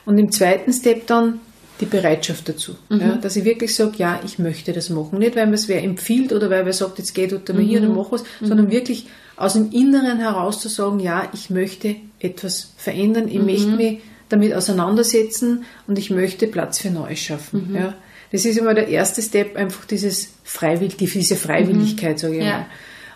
Und 0.05 0.17
im 0.17 0.31
zweiten 0.31 0.71
Step 0.71 1.07
dann 1.07 1.41
die 1.81 1.85
Bereitschaft 1.85 2.47
dazu, 2.47 2.75
ja, 2.89 3.17
dass 3.17 3.35
ich 3.35 3.43
wirklich 3.43 3.75
sage, 3.75 3.97
ja, 3.97 4.21
ich 4.23 4.39
möchte 4.39 4.71
das 4.71 4.89
machen. 4.89 5.19
Nicht, 5.19 5.35
weil 5.35 5.47
mir 5.47 5.55
es 5.55 5.67
wer 5.67 5.83
empfiehlt 5.83 6.31
oder 6.31 6.49
weil 6.49 6.65
wer 6.65 6.73
sagt, 6.73 6.97
jetzt 6.97 7.13
geh 7.13 7.27
dort 7.27 7.49
mal 7.49 7.61
hier 7.61 7.81
oder 7.81 7.89
mach 7.89 8.11
was, 8.11 8.23
sondern 8.39 8.71
wirklich 8.71 9.07
aus 9.35 9.53
dem 9.53 9.69
Inneren 9.71 10.19
heraus 10.19 10.61
zu 10.61 10.69
sagen, 10.69 11.01
ja, 11.01 11.27
ich 11.33 11.49
möchte 11.49 11.97
etwas 12.19 12.71
verändern, 12.77 13.27
ich 13.27 13.41
möchte 13.41 13.71
mich 13.71 13.99
damit 14.29 14.53
auseinandersetzen 14.53 15.65
und 15.87 15.99
ich 15.99 16.09
möchte 16.09 16.47
Platz 16.47 16.79
für 16.79 16.89
Neues 16.89 17.19
schaffen. 17.19 17.75
Ja. 17.75 17.95
Das 18.31 18.45
ist 18.45 18.57
immer 18.57 18.73
der 18.73 18.87
erste 18.87 19.21
Step, 19.21 19.55
einfach 19.55 19.85
dieses 19.85 20.29
Freiwill, 20.43 20.89
diese 20.89 21.35
Freiwilligkeit, 21.35 22.19
sage 22.19 22.37
ich 22.37 22.43
Ja. 22.43 22.51
mal. 22.59 22.65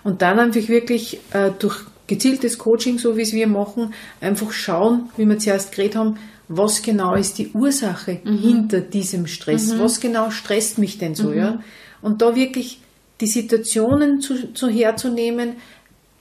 Und 0.04 0.22
dann 0.22 0.40
einfach 0.40 0.68
wirklich 0.68 1.20
äh, 1.32 1.52
durch 1.58 1.78
gezieltes 2.08 2.58
Coaching, 2.58 3.00
so 3.00 3.18
wie 3.18 3.22
es 3.22 3.34
wir 3.34 3.48
machen, 3.48 3.94
einfach 4.22 4.52
schauen, 4.52 5.10
wie 5.18 5.26
wir 5.26 5.40
zuerst 5.40 5.72
geredet 5.72 5.96
haben, 5.96 6.18
was 6.48 6.84
genau 6.84 7.16
ist 7.16 7.40
die 7.40 7.50
Ursache 7.54 8.20
hinter 8.24 8.80
diesem 8.82 9.26
Stress? 9.26 9.80
Was 9.80 10.00
genau 10.00 10.30
stresst 10.30 10.78
mich 10.78 11.00
denn 11.00 11.16
so, 11.16 11.34
ja? 11.34 11.64
Und 12.04 12.22
da 12.22 12.36
wirklich 12.36 12.82
die 13.20 13.26
Situationen 13.26 14.22
zu, 14.22 14.54
zu 14.54 14.70
herzunehmen, 14.70 15.54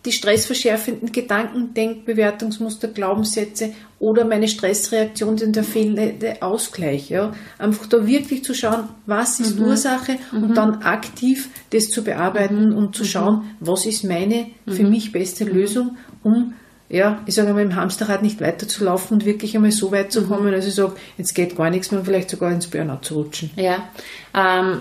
die 0.05 0.13
stressverschärfenden 0.13 1.13
Gedanken, 1.13 1.73
Denkbewertungsmuster, 1.75 2.89
Glaubenssätze 2.89 3.73
oder 3.99 4.25
meine 4.25 4.49
Stressreaktion 4.49 5.39
sind 5.39 5.57
der 5.57 5.65
fehlende 5.65 6.43
Ausgleich. 6.43 7.09
Ja? 7.09 7.33
Einfach 7.59 7.87
da 7.87 8.07
wirklich 8.07 8.45
zu 8.45 8.55
schauen, 8.55 8.89
was 9.07 9.41
ist 9.41 9.59
Ursache 9.59 10.17
und 10.33 10.55
dann 10.57 10.83
aktiv 10.83 11.49
das 11.71 11.89
zu 11.89 12.05
bearbeiten 12.05 12.73
und 12.73 12.95
zu 12.95 13.05
schauen, 13.05 13.51
was 13.61 13.87
ist 13.87 14.05
meine 14.05 14.47
für 14.67 14.85
mich 14.85 15.13
beste 15.13 15.45
Lösung, 15.45 15.97
um 16.23 16.55
ja, 16.91 17.23
ich 17.25 17.35
sage 17.35 17.55
mal, 17.55 17.63
im 17.63 17.75
Hamsterrad 17.75 18.23
nicht 18.23 18.43
weiterzulaufen 18.43 19.15
und 19.15 19.25
wirklich 19.25 19.57
einmal 19.57 19.73
so 19.73 19.91
weit 19.91 20.13
zu 20.13 20.27
kommen, 20.27 20.53
dass 20.53 20.67
ich 20.67 20.75
sage, 20.75 20.93
jetzt 21.17 21.35
geht 21.35 21.57
gar 21.57 21.71
nichts 21.71 21.91
mehr 21.91 22.01
und 22.01 22.07
vielleicht 22.07 22.29
sogar 22.29 22.53
ins 22.53 22.67
Burnout 22.67 22.99
zu 23.03 23.15
rutschen. 23.15 23.51
Ja, 23.57 23.89
ähm, 24.35 24.81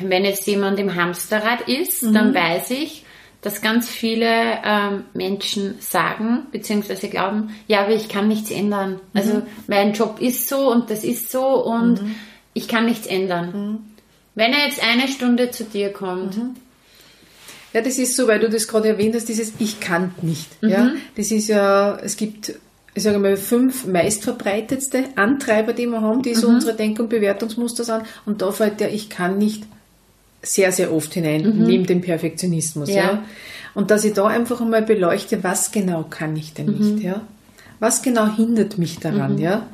wenn 0.00 0.24
jetzt 0.24 0.46
jemand 0.46 0.78
im 0.80 0.94
Hamsterrad 0.94 1.68
ist, 1.68 2.02
Mhm. 2.02 2.14
dann 2.14 2.34
weiß 2.34 2.70
ich, 2.70 3.04
dass 3.42 3.60
ganz 3.60 3.88
viele 3.88 4.26
ähm, 4.64 5.04
Menschen 5.14 5.74
sagen, 5.80 6.46
beziehungsweise 6.52 7.08
glauben, 7.08 7.50
ja, 7.66 7.82
aber 7.82 7.92
ich 7.92 8.08
kann 8.08 8.28
nichts 8.28 8.50
ändern. 8.50 9.00
Also 9.14 9.34
Mhm. 9.34 9.42
mein 9.66 9.92
Job 9.92 10.20
ist 10.20 10.48
so 10.48 10.70
und 10.70 10.88
das 10.90 11.02
ist 11.04 11.30
so 11.30 11.44
und 11.64 12.00
ich 12.54 12.68
kann 12.68 12.86
nichts 12.86 13.06
ändern. 13.06 13.46
Mhm. 13.52 13.78
Wenn 14.34 14.52
er 14.52 14.66
jetzt 14.66 14.82
eine 14.82 15.08
Stunde 15.08 15.50
zu 15.50 15.64
dir 15.64 15.92
kommt, 15.92 16.36
Ja, 17.74 17.80
das 17.80 17.96
ist 17.98 18.16
so, 18.16 18.28
weil 18.28 18.38
du 18.38 18.50
das 18.50 18.68
gerade 18.68 18.88
erwähnt 18.88 19.14
hast, 19.14 19.28
dieses 19.30 19.54
Ich 19.58 19.80
kann 19.80 20.14
nicht. 20.20 20.46
Ja, 20.60 20.92
das 21.16 21.30
ist 21.30 21.48
ja, 21.48 21.96
es 22.02 22.18
gibt, 22.18 22.54
ich 22.94 23.02
sage 23.02 23.18
mal, 23.18 23.38
fünf 23.38 23.86
meistverbreitetste 23.86 25.04
Antreiber, 25.16 25.72
die 25.72 25.86
wir 25.86 26.02
haben, 26.02 26.20
die 26.22 26.34
so 26.34 26.48
unsere 26.48 26.74
Denk- 26.76 27.00
und 27.00 27.08
Bewertungsmuster 27.08 27.82
sind. 27.84 28.02
Und 28.26 28.42
da 28.42 28.52
fällt 28.52 28.80
der 28.80 28.92
Ich 28.92 29.08
kann 29.08 29.38
nicht 29.38 29.64
sehr, 30.42 30.72
sehr 30.72 30.92
oft 30.92 31.14
hinein, 31.14 31.42
neben 31.66 31.86
dem 31.86 32.00
Perfektionismus. 32.00 32.88
Ja. 32.88 32.94
Ja. 32.94 33.24
Und 33.74 33.90
dass 33.90 34.04
ich 34.04 34.12
da 34.12 34.26
einfach 34.26 34.60
einmal 34.60 34.82
beleuchte, 34.82 35.42
was 35.42 35.72
genau 35.72 36.04
kann 36.04 36.36
ich 36.36 36.52
denn 36.52 36.66
nicht, 36.66 37.02
ja? 37.02 37.22
Was 37.80 38.02
genau 38.02 38.26
hindert 38.26 38.78
mich 38.78 38.98
daran, 38.98 39.38
ja? 39.38 39.66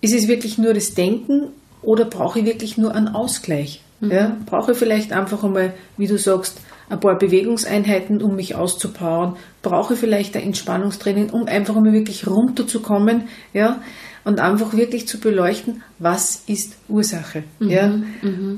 Ist 0.00 0.14
es 0.14 0.28
wirklich 0.28 0.58
nur 0.58 0.74
das 0.74 0.94
Denken 0.94 1.50
oder 1.82 2.04
brauche 2.04 2.40
ich 2.40 2.44
wirklich 2.44 2.78
nur 2.78 2.94
einen 2.94 3.08
Ausgleich? 3.08 3.82
Ja? 4.00 4.36
Brauche 4.46 4.72
ich 4.72 4.78
vielleicht 4.78 5.12
einfach 5.12 5.42
einmal, 5.42 5.74
wie 5.96 6.06
du 6.06 6.18
sagst, 6.18 6.60
ein 6.88 7.00
paar 7.00 7.18
Bewegungseinheiten, 7.18 8.22
um 8.22 8.36
mich 8.36 8.54
auszupowern? 8.54 9.36
Brauche 9.62 9.94
ich 9.94 10.00
vielleicht 10.00 10.36
ein 10.36 10.44
Entspannungstraining, 10.44 11.30
um 11.30 11.46
einfach 11.46 11.76
einmal 11.76 11.92
wirklich 11.92 12.26
runterzukommen? 12.26 13.24
Ja? 13.52 13.82
Und 14.24 14.40
einfach 14.40 14.76
wirklich 14.76 15.08
zu 15.08 15.18
beleuchten, 15.18 15.82
was 15.98 16.44
ist 16.46 16.76
Ursache? 16.88 17.44
Ja? 17.60 17.92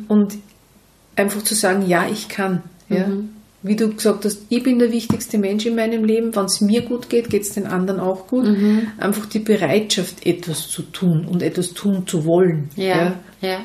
Und 0.08 0.38
einfach 1.20 1.42
zu 1.42 1.54
sagen, 1.54 1.86
ja, 1.86 2.06
ich 2.08 2.28
kann. 2.28 2.62
Ja? 2.88 3.06
Wie 3.62 3.76
du 3.76 3.94
gesagt 3.94 4.24
hast, 4.24 4.40
ich 4.48 4.62
bin 4.62 4.78
der 4.78 4.90
wichtigste 4.90 5.36
Mensch 5.36 5.66
in 5.66 5.76
meinem 5.76 6.04
Leben. 6.04 6.34
Wenn 6.34 6.46
es 6.46 6.60
mir 6.60 6.82
gut 6.82 7.10
geht, 7.10 7.28
geht 7.28 7.42
es 7.42 7.52
den 7.52 7.66
anderen 7.66 8.00
auch 8.00 8.26
gut. 8.26 8.46
Einfach 8.98 9.26
die 9.26 9.38
Bereitschaft, 9.38 10.26
etwas 10.26 10.68
zu 10.68 10.82
tun 10.82 11.26
und 11.26 11.42
etwas 11.42 11.74
tun 11.74 12.06
zu 12.06 12.24
wollen. 12.24 12.70
ja, 12.76 13.14
ja. 13.40 13.60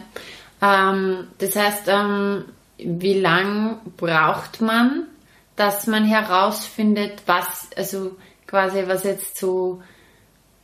Ähm, 0.61 1.27
das 1.37 1.55
heißt, 1.55 1.87
ähm, 1.87 2.45
wie 2.77 3.19
lang 3.19 3.79
braucht 3.97 4.61
man, 4.61 5.07
dass 5.55 5.87
man 5.87 6.05
herausfindet, 6.05 7.23
was, 7.25 7.69
also 7.77 8.17
quasi, 8.47 8.83
was 8.87 9.03
jetzt 9.03 9.37
so 9.39 9.81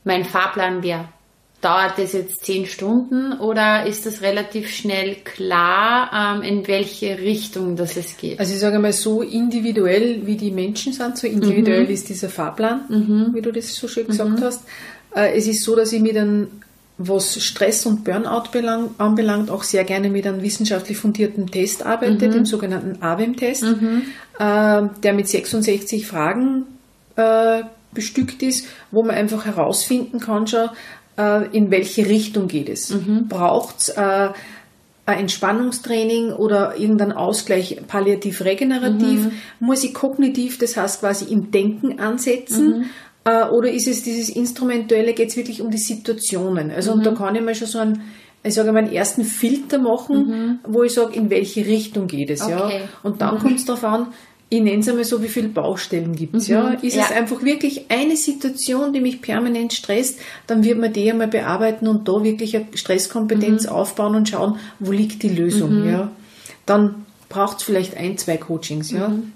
mein 0.04 0.26
Fahrplan 0.26 0.84
wäre? 0.84 1.06
Dauert 1.62 1.98
das 1.98 2.14
jetzt 2.14 2.44
zehn 2.44 2.66
Stunden 2.66 3.34
oder 3.34 3.86
ist 3.86 4.06
das 4.06 4.22
relativ 4.22 4.70
schnell 4.70 5.16
klar, 5.24 6.38
ähm, 6.38 6.42
in 6.42 6.68
welche 6.68 7.20
Richtung 7.20 7.76
das 7.76 7.96
es 7.98 8.18
geht? 8.18 8.40
Also 8.40 8.54
ich 8.54 8.60
sage 8.60 8.80
mal, 8.80 8.94
so 8.94 9.22
individuell 9.22 10.26
wie 10.26 10.36
die 10.36 10.52
Menschen 10.52 10.92
sind, 10.92 11.18
so 11.18 11.28
individuell 11.28 11.86
mhm. 11.86 11.92
ist 11.92 12.10
dieser 12.10 12.30
Fahrplan, 12.30 12.82
mhm. 12.90 13.30
wie 13.34 13.42
du 13.42 13.52
das 13.52 13.76
so 13.76 13.88
schön 13.88 14.08
gesagt 14.08 14.40
mhm. 14.40 14.44
hast. 14.44 14.64
Äh, 15.16 15.38
es 15.38 15.48
ist 15.48 15.64
so, 15.64 15.76
dass 15.76 15.94
ich 15.94 16.02
mir 16.02 16.14
dann, 16.14 16.48
was 16.98 17.42
Stress 17.42 17.86
und 17.86 18.04
Burnout 18.04 18.50
belang, 18.52 18.90
anbelangt, 18.98 19.52
auch 19.52 19.64
sehr 19.64 19.84
gerne 19.84 20.10
mit 20.10 20.26
einem 20.26 20.42
wissenschaftlich 20.42 20.98
fundierten 20.98 21.48
Test 21.48 21.86
arbeite, 21.86 22.28
mhm. 22.28 22.32
dem 22.32 22.46
sogenannten 22.46 23.02
AWEM-Test, 23.04 23.64
mhm. 23.64 24.02
äh, 24.40 24.82
der 25.04 25.14
mit 25.14 25.28
66 25.28 26.08
Fragen 26.08 26.66
äh, 27.16 27.62
bestückt 27.94 28.42
ist, 28.42 28.68
wo 28.90 29.04
man 29.04 29.16
einfach 29.16 29.46
herausfinden 29.46 30.20
kann, 30.20 30.48
schon, 30.48 30.70
äh, 31.18 31.48
in 31.56 31.72
welche 31.72 32.08
Richtung 32.08 32.48
geht 32.48 32.70
es. 32.70 32.90
Mhm. 32.90 33.28
Braucht 33.28 33.80
es 33.80 33.90
äh, 33.90 34.30
ein 35.06 35.20
Entspannungstraining 35.20 36.32
oder 36.32 36.78
irgendein 36.78 37.12
Ausgleich 37.12 37.82
palliativ-regenerativ? 37.88 39.26
Mhm. 39.26 39.32
Muss 39.60 39.84
ich 39.84 39.94
kognitiv, 39.94 40.58
das 40.58 40.78
heißt 40.78 41.02
quasi 41.02 41.26
im 41.26 41.52
Denken 41.52 42.00
ansetzen? 42.00 42.80
Mhm. 42.80 42.86
Äh, 43.26 43.46
oder 43.46 43.72
ist 43.72 43.88
es 43.88 44.04
dieses 44.04 44.30
Instrumentuelle, 44.30 45.14
geht 45.14 45.30
es 45.30 45.38
wirklich 45.38 45.62
um 45.62 45.70
die 45.70 45.78
Situationen? 45.78 46.72
Also, 46.72 46.94
und 46.94 47.06
da 47.06 47.12
mhm. 47.12 47.16
kann 47.16 47.36
ich 47.36 47.42
mal 47.42 47.56
schon 47.56 47.68
so 47.68 47.80
einen, 47.80 48.02
ich 48.44 48.54
sage 48.54 48.72
mal, 48.72 48.80
einen 48.80 48.92
ersten 48.92 49.24
Filter 49.24 49.78
machen, 49.80 50.28
mhm. 50.28 50.60
wo 50.68 50.84
ich 50.84 50.94
sage, 50.94 51.16
in 51.16 51.30
welche 51.30 51.66
Richtung 51.66 52.08
geht 52.08 52.30
es, 52.30 52.42
okay. 52.42 52.52
ja. 52.52 52.70
Und 53.04 53.22
dann 53.22 53.36
mhm. 53.36 53.40
kommt 53.40 53.60
es 53.60 53.66
darauf 53.66 53.84
an, 53.84 54.08
ich 54.54 54.62
nenne 54.62 54.82
es 54.82 54.90
einmal 54.90 55.06
so, 55.06 55.24
wie 55.24 55.30
viele 55.30 55.48
Baustellen 55.48 56.14
gibt 56.14 56.36
es. 56.36 56.50
Mhm. 56.50 56.54
Ja? 56.54 56.70
Ist 56.72 56.98
ja. 56.98 57.04
es 57.06 57.12
einfach 57.12 57.42
wirklich 57.42 57.86
eine 57.90 58.18
Situation, 58.18 58.92
die 58.92 59.00
mich 59.00 59.22
permanent 59.22 59.72
stresst, 59.72 60.20
dann 60.46 60.66
wird 60.66 60.78
man 60.78 60.92
die 60.92 61.10
einmal 61.10 61.30
bearbeiten 61.30 61.88
und 61.88 62.06
da 62.10 62.22
wirklich 62.22 62.58
eine 62.58 62.66
Stresskompetenz 62.74 63.64
mhm. 63.64 63.70
aufbauen 63.70 64.14
und 64.14 64.28
schauen, 64.28 64.58
wo 64.80 64.92
liegt 64.92 65.24
die 65.24 65.30
Lösung. 65.30 65.84
Mhm. 65.84 65.90
Ja? 65.90 66.12
Dann 66.66 67.06
braucht 67.30 67.60
es 67.60 67.64
vielleicht 67.64 67.96
ein, 67.96 68.18
zwei 68.18 68.36
Coachings. 68.36 68.92
Ja? 68.92 69.08
Mhm. 69.08 69.32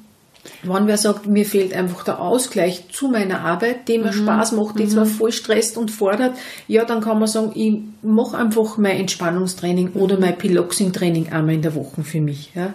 Wenn 0.63 0.86
wer 0.86 0.97
sagt, 0.97 1.28
mir 1.28 1.45
fehlt 1.45 1.73
einfach 1.73 2.04
der 2.04 2.19
Ausgleich 2.19 2.89
zu 2.91 3.08
meiner 3.08 3.39
Arbeit, 3.39 3.88
die 3.88 3.97
mir 3.97 4.12
mhm. 4.12 4.17
Spaß 4.17 4.51
macht, 4.51 4.78
die 4.78 4.88
zwar 4.89 5.06
mhm. 5.06 5.12
voll 5.12 5.32
stresst 5.32 5.78
und 5.78 5.91
fordert, 5.91 6.36
ja, 6.67 6.84
dann 6.84 6.99
kann 6.99 7.19
man 7.19 7.30
sagen, 7.30 7.54
ich 7.56 7.78
mache 8.01 8.38
einfach 8.38 8.78
mein 8.78 8.97
Entspannungstraining 8.97 9.93
oder 9.93 10.19
mein 10.19 10.38
Piloxing-Training 10.38 11.32
einmal 11.32 11.56
in 11.56 11.62
der 11.62 11.73
Woche 11.73 12.04
für 12.04 12.19
mich. 12.19 12.51
Ja? 12.54 12.73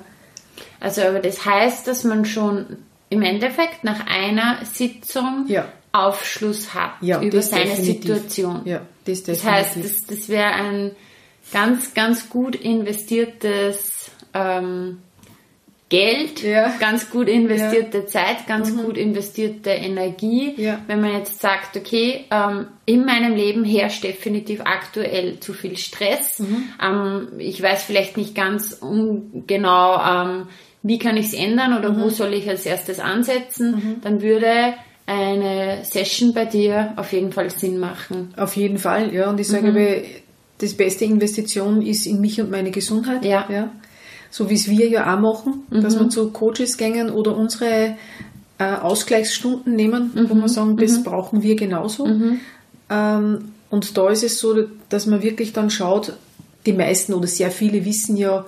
Also 0.78 1.02
aber 1.02 1.20
das 1.20 1.44
heißt, 1.44 1.86
dass 1.86 2.04
man 2.04 2.24
schon 2.24 2.78
im 3.08 3.22
Endeffekt 3.22 3.84
nach 3.84 4.06
einer 4.06 4.64
Sitzung 4.64 5.46
ja. 5.48 5.66
Aufschluss 5.92 6.74
hat 6.74 6.92
ja, 7.00 7.20
über 7.20 7.42
seine 7.42 7.64
definitiv. 7.64 8.02
Situation. 8.02 8.62
Ja, 8.64 8.82
das, 9.04 9.24
das 9.24 9.44
heißt, 9.44 9.76
das, 9.82 10.06
das 10.06 10.28
wäre 10.28 10.52
ein 10.52 10.92
ganz, 11.52 11.94
ganz 11.94 12.30
gut 12.30 12.54
investiertes 12.54 14.10
ähm, 14.32 14.98
Geld, 15.90 16.44
ja. 16.44 16.72
ganz 16.78 17.10
gut 17.10 17.28
investierte 17.28 17.98
ja. 17.98 18.06
Zeit, 18.06 18.46
ganz 18.46 18.70
mhm. 18.70 18.84
gut 18.84 18.96
investierte 18.96 19.70
Energie. 19.70 20.54
Ja. 20.56 20.78
Wenn 20.86 21.00
man 21.00 21.12
jetzt 21.12 21.40
sagt, 21.40 21.76
okay, 21.76 22.26
ähm, 22.30 22.68
in 22.86 23.04
meinem 23.04 23.34
Leben 23.34 23.64
herrscht 23.64 24.04
definitiv 24.04 24.60
aktuell 24.64 25.40
zu 25.40 25.52
viel 25.52 25.76
Stress. 25.76 26.38
Mhm. 26.38 26.64
Ähm, 26.80 27.28
ich 27.38 27.60
weiß 27.60 27.82
vielleicht 27.82 28.16
nicht 28.16 28.36
ganz 28.36 28.80
genau, 29.48 30.00
ähm, 30.00 30.46
wie 30.84 31.00
kann 31.00 31.16
ich 31.16 31.26
es 31.26 31.34
ändern 31.34 31.76
oder 31.76 31.90
mhm. 31.90 32.02
wo 32.02 32.08
soll 32.08 32.34
ich 32.34 32.48
als 32.48 32.64
erstes 32.64 33.00
ansetzen, 33.00 33.72
mhm. 33.72 33.96
dann 34.02 34.22
würde 34.22 34.74
eine 35.06 35.80
Session 35.82 36.32
bei 36.32 36.44
dir 36.44 36.92
auf 36.94 37.12
jeden 37.12 37.32
Fall 37.32 37.50
Sinn 37.50 37.78
machen. 37.78 38.32
Auf 38.36 38.54
jeden 38.54 38.78
Fall, 38.78 39.12
ja. 39.12 39.28
Und 39.28 39.40
ich 39.40 39.48
sage, 39.48 39.72
mhm. 39.72 40.04
das 40.58 40.74
beste 40.74 41.04
Investition 41.04 41.82
ist 41.82 42.06
in 42.06 42.20
mich 42.20 42.40
und 42.40 42.48
meine 42.48 42.70
Gesundheit. 42.70 43.24
Ja. 43.24 43.48
ja. 43.50 43.72
So 44.30 44.48
wie 44.48 44.54
es 44.54 44.68
wir 44.68 44.88
ja 44.88 45.14
auch 45.14 45.20
machen, 45.20 45.64
mhm. 45.70 45.82
dass 45.82 45.98
wir 45.98 46.08
zu 46.08 46.30
Coaches 46.30 46.76
gängen 46.76 47.10
oder 47.10 47.36
unsere 47.36 47.96
äh, 48.58 48.64
Ausgleichsstunden 48.64 49.74
nehmen, 49.74 50.12
wo 50.14 50.34
wir 50.34 50.42
mhm. 50.42 50.48
sagen, 50.48 50.76
das 50.76 50.98
mhm. 50.98 51.04
brauchen 51.04 51.42
wir 51.42 51.56
genauso. 51.56 52.06
Mhm. 52.06 52.40
Ähm, 52.88 53.52
und 53.70 53.96
da 53.96 54.08
ist 54.10 54.24
es 54.24 54.38
so, 54.38 54.66
dass 54.88 55.06
man 55.06 55.22
wirklich 55.22 55.52
dann 55.52 55.70
schaut, 55.70 56.14
die 56.66 56.72
meisten 56.72 57.14
oder 57.14 57.26
sehr 57.26 57.50
viele 57.50 57.84
wissen 57.84 58.16
ja, 58.16 58.44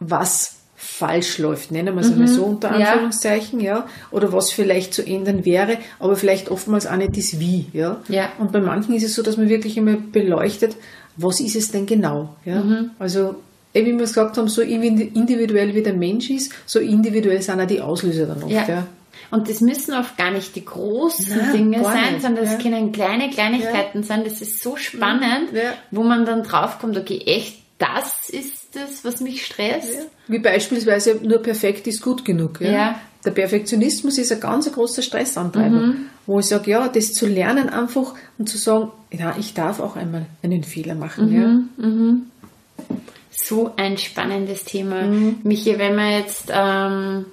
was 0.00 0.56
falsch 0.74 1.38
läuft, 1.38 1.70
nennen 1.72 1.94
wir 1.94 2.02
es 2.02 2.10
mhm. 2.10 2.26
so 2.26 2.44
unter 2.44 2.70
Anführungszeichen, 2.70 3.60
ja. 3.60 3.78
ja, 3.78 3.86
oder 4.10 4.32
was 4.32 4.50
vielleicht 4.50 4.92
zu 4.92 5.04
ändern 5.04 5.44
wäre, 5.44 5.78
aber 5.98 6.16
vielleicht 6.16 6.50
oftmals 6.50 6.86
auch 6.86 6.96
nicht 6.96 7.16
das 7.16 7.38
Wie, 7.38 7.66
ja. 7.72 8.00
ja. 8.08 8.28
Und 8.38 8.52
bei 8.52 8.60
manchen 8.60 8.94
ist 8.94 9.02
es 9.02 9.14
so, 9.14 9.22
dass 9.22 9.36
man 9.36 9.48
wirklich 9.48 9.76
immer 9.76 9.96
beleuchtet, 9.96 10.76
was 11.16 11.40
ist 11.40 11.56
es 11.56 11.70
denn 11.70 11.86
genau, 11.86 12.36
ja. 12.44 12.62
Mhm. 12.62 12.90
Also, 12.98 13.36
wie 13.84 13.94
wir 13.94 14.02
es 14.02 14.10
gesagt 14.10 14.38
haben, 14.38 14.48
so 14.48 14.62
individuell 14.62 15.74
wie 15.74 15.82
der 15.82 15.94
Mensch 15.94 16.30
ist, 16.30 16.52
so 16.66 16.78
individuell 16.78 17.42
sind 17.42 17.60
auch 17.60 17.66
die 17.66 17.80
Auslöser 17.80 18.26
dann 18.26 18.42
oft, 18.42 18.52
ja. 18.52 18.68
ja. 18.68 18.86
Und 19.30 19.48
das 19.48 19.60
müssen 19.60 19.94
oft 19.94 20.16
gar 20.16 20.30
nicht 20.30 20.54
die 20.54 20.64
großen 20.64 21.36
Nein, 21.36 21.52
Dinge 21.52 21.82
sein, 21.82 22.12
nicht. 22.12 22.22
sondern 22.22 22.44
das 22.44 22.52
ja. 22.54 22.58
können 22.58 22.92
kleine 22.92 23.28
Kleinigkeiten 23.30 24.02
sein. 24.02 24.22
Das 24.24 24.40
ist 24.40 24.62
so 24.62 24.76
spannend, 24.76 25.50
wo 25.90 26.02
man 26.02 26.24
dann 26.24 26.42
draufkommt, 26.44 26.96
okay, 26.96 27.20
echt, 27.26 27.58
das 27.78 28.30
ist 28.30 28.74
das, 28.74 29.04
was 29.04 29.20
mich 29.20 29.44
stresst. 29.44 29.92
Ja. 29.92 30.00
Wie 30.28 30.38
beispielsweise 30.38 31.18
nur 31.22 31.38
perfekt 31.38 31.86
ist 31.86 32.02
gut 32.02 32.24
genug. 32.24 32.60
Ja? 32.60 32.70
ja. 32.70 33.00
Der 33.24 33.32
Perfektionismus 33.32 34.18
ist 34.18 34.30
ein 34.30 34.40
ganz 34.40 34.70
großer 34.70 35.02
Stressantreiber, 35.02 35.80
mhm. 35.80 36.06
wo 36.26 36.38
ich 36.38 36.46
sage, 36.46 36.70
ja, 36.70 36.86
das 36.86 37.12
zu 37.12 37.26
lernen 37.26 37.68
einfach 37.68 38.14
und 38.38 38.48
zu 38.48 38.56
sagen, 38.56 38.92
ja, 39.10 39.34
ich 39.38 39.52
darf 39.52 39.80
auch 39.80 39.96
einmal 39.96 40.26
einen 40.42 40.62
Fehler 40.62 40.94
machen. 40.94 41.30
Mhm. 41.30 41.68
Ja. 41.76 41.86
Mhm. 41.88 42.26
So 43.36 43.72
ein 43.76 43.98
spannendes 43.98 44.64
Thema. 44.64 45.02
Mhm. 45.02 45.40
Michi, 45.42 45.78
wenn 45.78 45.94
man 45.94 46.12
jetzt 46.12 46.50
ähm, 46.50 47.26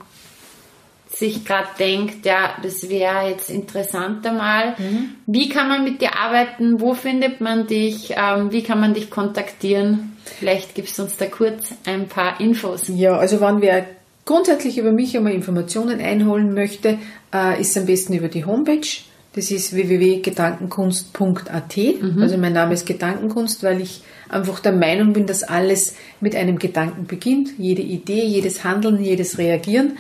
sich 1.10 1.46
gerade 1.46 1.70
denkt, 1.80 2.26
ja, 2.26 2.56
das 2.62 2.90
wäre 2.90 3.30
jetzt 3.30 3.50
interessanter 3.50 4.34
mal. 4.34 4.76
Mhm. 4.78 5.16
Wie 5.28 5.48
kann 5.48 5.70
man 5.70 5.84
mit 5.84 6.02
dir 6.02 6.18
arbeiten? 6.18 6.82
Wo 6.82 6.94
findet 6.94 7.40
man 7.40 7.68
dich? 7.68 8.14
Ähm, 8.18 8.52
wie 8.52 8.64
kann 8.64 8.80
man 8.80 8.94
dich 8.94 9.10
kontaktieren? 9.10 10.18
Vielleicht 10.26 10.76
gibst 10.76 10.98
du 10.98 11.04
uns 11.04 11.18
da 11.18 11.26
kurz 11.26 11.74
ein 11.86 12.08
paar 12.08 12.40
Infos. 12.40 12.90
Ja, 12.90 13.18
also 13.18 13.40
wenn 13.40 13.62
wer 13.62 13.86
grundsätzlich 14.26 14.78
über 14.78 14.92
mich 14.92 15.16
einmal 15.16 15.34
Informationen 15.34 16.02
einholen 16.02 16.54
möchte, 16.54 16.98
äh, 17.34 17.62
ist 17.62 17.78
am 17.78 17.86
besten 17.86 18.14
über 18.14 18.28
die 18.28 18.46
Homepage. 18.46 18.88
Das 19.36 19.50
ist 19.50 19.74
www.gedankenkunst.at. 19.74 21.78
Mhm. 21.78 22.22
Also 22.22 22.38
mein 22.38 22.54
Name 22.54 22.76
ist 22.76 22.86
Gedankenkunst, 22.86 23.64
weil 23.64 23.82
ich 23.82 24.04
einfach 24.30 24.60
der 24.60 24.74
Meinung 24.74 25.14
bin, 25.14 25.26
dass 25.26 25.42
alles 25.44 25.96
mit 26.22 26.36
einem 26.36 26.60
Gedanken 26.60 27.08
beginnt. 27.08 27.50
Jede 27.58 27.82
Idee, 27.82 28.24
jedes 28.24 28.64
Handeln, 28.64 29.04
jedes 29.04 29.40
Reagieren. 29.40 29.98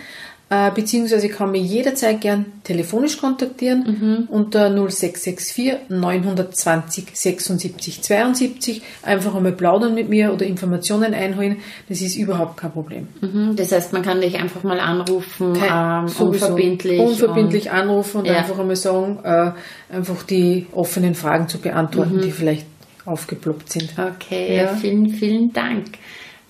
Äh, 0.53 0.71
beziehungsweise 0.71 1.29
kann 1.29 1.49
mich 1.49 1.67
jederzeit 1.67 2.21
gern 2.21 2.45
telefonisch 2.63 3.17
kontaktieren 3.17 4.27
mhm. 4.27 4.27
unter 4.29 4.69
0664 4.69 5.89
920 5.89 7.05
76 7.13 8.03
72. 8.03 8.81
Einfach 9.01 9.33
einmal 9.33 9.53
plaudern 9.53 9.95
mit 9.95 10.09
mir 10.09 10.31
oder 10.31 10.45
Informationen 10.45 11.15
einholen. 11.15 11.57
Das 11.89 12.01
ist 12.01 12.15
überhaupt 12.17 12.57
kein 12.57 12.71
Problem. 12.71 13.07
Mhm. 13.21 13.55
Das 13.55 13.71
heißt, 13.71 13.93
man 13.93 14.03
kann 14.03 14.21
dich 14.21 14.35
einfach 14.35 14.61
mal 14.61 14.79
anrufen, 14.79 15.53
kein, 15.53 16.07
ähm, 16.07 16.27
unverbindlich. 16.27 16.99
Unverbindlich 16.99 17.65
und, 17.65 17.71
anrufen 17.71 18.17
und 18.19 18.25
ja. 18.25 18.35
einfach 18.35 18.59
einmal 18.59 18.75
sagen, 18.75 19.19
äh, 19.23 19.51
einfach 19.91 20.21
die 20.21 20.67
offenen 20.71 21.15
Fragen 21.15 21.47
zu 21.47 21.57
beantworten, 21.57 22.17
mhm. 22.17 22.21
die 22.21 22.31
vielleicht 22.31 22.67
aufgeploppt 23.05 23.71
sind. 23.71 23.93
Okay, 23.97 24.57
ja. 24.57 24.67
vielen, 24.67 25.09
vielen 25.09 25.51
Dank. 25.51 25.85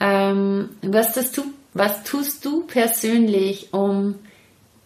Ähm, 0.01 0.71
was 0.81 1.13
das 1.13 1.31
du 1.31 1.43
was 1.73 2.03
tust 2.03 2.45
du 2.45 2.61
persönlich, 2.61 3.73
um 3.73 4.15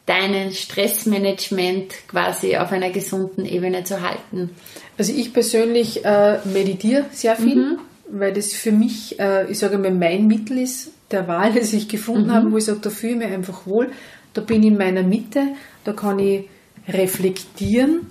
deinen 0.05 0.51
Stressmanagement 0.51 1.93
quasi 2.07 2.57
auf 2.57 2.71
einer 2.71 2.89
gesunden 2.89 3.45
Ebene 3.45 3.83
zu 3.83 4.01
halten? 4.01 4.51
Also 4.97 5.13
ich 5.13 5.33
persönlich 5.33 6.03
äh, 6.05 6.39
meditiere 6.45 7.05
sehr 7.11 7.35
viel, 7.35 7.55
mhm. 7.55 7.79
weil 8.09 8.33
das 8.33 8.53
für 8.53 8.71
mich, 8.71 9.19
äh, 9.19 9.51
ich 9.51 9.59
sage 9.59 9.77
mal, 9.77 9.91
mein 9.91 10.27
Mittel 10.27 10.59
ist 10.59 10.91
der 11.11 11.27
Wahl, 11.27 11.53
das 11.55 11.73
ich 11.73 11.87
gefunden 11.87 12.27
mhm. 12.27 12.33
habe, 12.33 12.51
wo 12.51 12.57
ich 12.57 12.65
sage, 12.65 12.79
da 12.81 12.89
fühle 12.89 13.13
ich 13.13 13.19
mich 13.19 13.27
einfach 13.27 13.67
wohl, 13.67 13.89
da 14.33 14.41
bin 14.41 14.63
ich 14.63 14.69
in 14.69 14.77
meiner 14.77 15.03
Mitte, 15.03 15.49
da 15.83 15.93
kann 15.93 16.19
ich 16.19 16.45
reflektieren, 16.87 18.07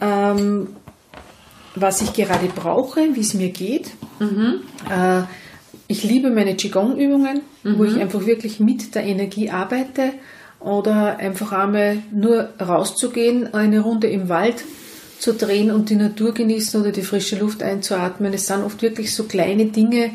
ähm, 0.00 0.68
was 1.74 2.02
ich 2.02 2.12
gerade 2.12 2.46
brauche, 2.54 3.14
wie 3.14 3.20
es 3.20 3.32
mir 3.32 3.48
geht. 3.48 3.90
Mhm. 4.18 4.60
Äh, 4.90 5.22
ich 5.88 6.04
liebe 6.04 6.30
meine 6.30 6.54
Qigong-Übungen, 6.54 7.40
mhm. 7.64 7.78
wo 7.78 7.84
ich 7.84 7.94
mhm. 7.94 8.02
einfach 8.02 8.26
wirklich 8.26 8.60
mit 8.60 8.94
der 8.94 9.04
Energie 9.04 9.50
arbeite 9.50 10.12
oder 10.60 11.16
einfach 11.16 11.52
einmal 11.52 11.98
nur 12.12 12.50
rauszugehen, 12.60 13.54
eine 13.54 13.80
Runde 13.80 14.08
im 14.08 14.28
Wald 14.28 14.62
zu 15.18 15.32
drehen 15.32 15.70
und 15.70 15.90
die 15.90 15.96
Natur 15.96 16.32
genießen 16.32 16.80
oder 16.80 16.92
die 16.92 17.02
frische 17.02 17.38
Luft 17.38 17.62
einzuatmen. 17.62 18.32
Es 18.32 18.46
sind 18.46 18.62
oft 18.62 18.82
wirklich 18.82 19.14
so 19.14 19.24
kleine 19.24 19.66
Dinge, 19.66 20.10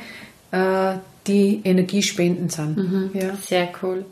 äh, 0.51 0.93
die 1.27 1.61
energiespendend 1.63 2.51
sind. 2.51 2.77
Mhm. 2.77 3.09
Ja. 3.13 3.35
Sehr 3.35 3.69
cool. 3.81 4.05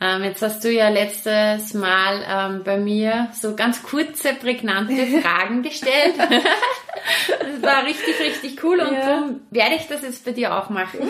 Ähm, 0.00 0.22
jetzt 0.22 0.42
hast 0.42 0.62
du 0.62 0.70
ja 0.70 0.88
letztes 0.90 1.74
Mal 1.74 2.24
ähm, 2.28 2.62
bei 2.64 2.76
mir 2.76 3.30
so 3.32 3.56
ganz 3.56 3.82
kurze, 3.82 4.34
prägnante 4.34 5.06
Fragen 5.22 5.62
gestellt. 5.62 6.14
das 6.18 7.62
war 7.62 7.84
richtig, 7.84 8.20
richtig 8.20 8.62
cool 8.62 8.80
und 8.80 8.92
ja. 8.92 9.00
darum 9.00 9.40
werde 9.50 9.74
ich 9.74 9.88
das 9.88 10.02
jetzt 10.02 10.24
bei 10.24 10.32
dir 10.32 10.56
auch 10.56 10.70
machen. 10.70 11.00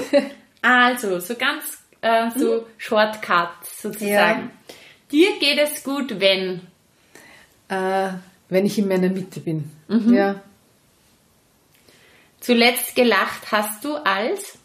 Also, 0.63 1.21
so 1.21 1.35
ganz 1.35 1.79
äh, 2.01 2.31
so 2.37 2.61
hm? 2.61 2.65
Shortcut 2.79 3.51
sozusagen. 3.65 4.51
Ja. 4.69 4.75
Dir 5.11 5.39
geht 5.39 5.59
es 5.59 5.83
gut, 5.83 6.21
wenn? 6.21 6.61
Äh, 7.69 8.11
wenn 8.49 8.67
ich 8.67 8.79
in 8.79 8.89
meiner 8.89 9.09
Mitte 9.09 9.41
bin. 9.41 9.71
Mhm. 9.89 10.15
Ja. 10.15 10.41
Zuletzt 12.41 12.95
gelacht 12.95 13.51
hast 13.51 13.85
du 13.85 13.97
als? 13.97 14.59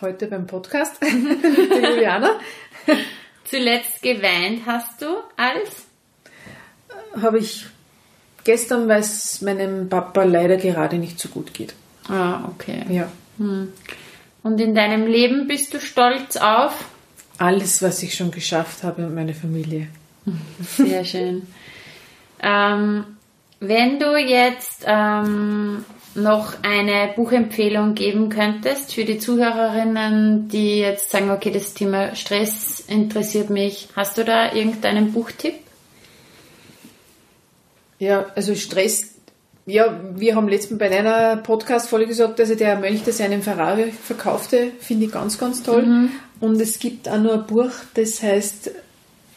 Heute 0.00 0.28
beim 0.28 0.46
Podcast 0.46 1.00
mit 1.02 1.74
Juliana. 1.84 2.38
Zuletzt 3.44 4.02
geweint 4.02 4.62
hast 4.66 5.02
du 5.02 5.06
als? 5.36 5.86
Habe 7.20 7.38
ich 7.38 7.66
gestern, 8.44 8.88
weil 8.88 9.00
es 9.00 9.40
meinem 9.42 9.88
Papa 9.88 10.22
leider 10.24 10.56
gerade 10.56 10.96
nicht 10.98 11.18
so 11.18 11.28
gut 11.28 11.52
geht. 11.52 11.74
Ah, 12.08 12.44
okay. 12.48 12.84
Ja. 12.88 13.08
Hm. 13.38 13.72
Und 14.42 14.60
in 14.60 14.74
deinem 14.74 15.06
Leben 15.06 15.46
bist 15.46 15.74
du 15.74 15.80
stolz 15.80 16.36
auf? 16.36 16.86
Alles, 17.38 17.82
was 17.82 18.02
ich 18.02 18.14
schon 18.14 18.30
geschafft 18.30 18.82
habe 18.82 19.06
und 19.06 19.14
meine 19.14 19.34
Familie. 19.34 19.88
Sehr 20.76 21.04
schön. 21.04 21.46
ähm, 22.42 23.04
wenn 23.60 23.98
du 23.98 24.16
jetzt 24.16 24.84
ähm, 24.86 25.84
noch 26.14 26.54
eine 26.62 27.12
Buchempfehlung 27.14 27.94
geben 27.94 28.28
könntest 28.30 28.94
für 28.94 29.04
die 29.04 29.18
Zuhörerinnen, 29.18 30.48
die 30.48 30.80
jetzt 30.80 31.10
sagen, 31.10 31.30
okay, 31.30 31.50
das 31.50 31.74
Thema 31.74 32.14
Stress 32.16 32.80
interessiert 32.80 33.50
mich, 33.50 33.88
hast 33.94 34.18
du 34.18 34.24
da 34.24 34.52
irgendeinen 34.52 35.12
Buchtipp? 35.12 35.54
Ja, 37.98 38.26
also 38.34 38.54
Stress, 38.54 39.14
ja, 39.66 40.00
wir 40.14 40.34
haben 40.34 40.48
letztens 40.48 40.78
bei 40.78 40.90
einer 40.90 41.36
Podcast-Folge 41.36 42.08
gesagt, 42.08 42.40
also 42.40 42.54
der 42.54 42.76
Mönch, 42.78 43.04
der 43.04 43.12
seinen 43.12 43.42
Ferrari 43.42 43.92
verkaufte, 43.92 44.72
finde 44.80 45.06
ich 45.06 45.12
ganz, 45.12 45.38
ganz 45.38 45.62
toll. 45.62 45.86
Mhm. 45.86 46.10
Und 46.40 46.60
es 46.60 46.78
gibt 46.78 47.08
auch 47.08 47.18
noch 47.18 47.34
ein 47.34 47.46
Buch, 47.46 47.70
das 47.94 48.22
heißt 48.22 48.70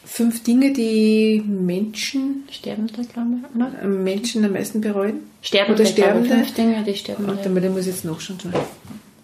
Fünf 0.04 0.42
Dinge, 0.42 0.72
die 0.72 1.42
Menschen, 1.46 2.44
Sterbende, 2.50 2.92
glaube 2.92 3.30
ich, 3.38 3.56
oder? 3.56 3.88
Menschen 3.88 4.44
am 4.44 4.52
meisten 4.52 4.80
bereuen. 4.80 5.20
Sterbende, 5.40 5.82
oder 5.82 5.90
Sterbende. 5.90 6.28
Fünf 6.28 6.54
Dinge, 6.54 6.84
die 6.86 6.94
Sterbende. 6.94 7.36
Warte 7.36 7.48
mal, 7.48 7.60
den 7.60 7.72
muss 7.72 7.82
ich 7.82 7.88
jetzt 7.88 8.04
noch 8.04 8.20
schon 8.20 8.38
schauen. 8.38 8.52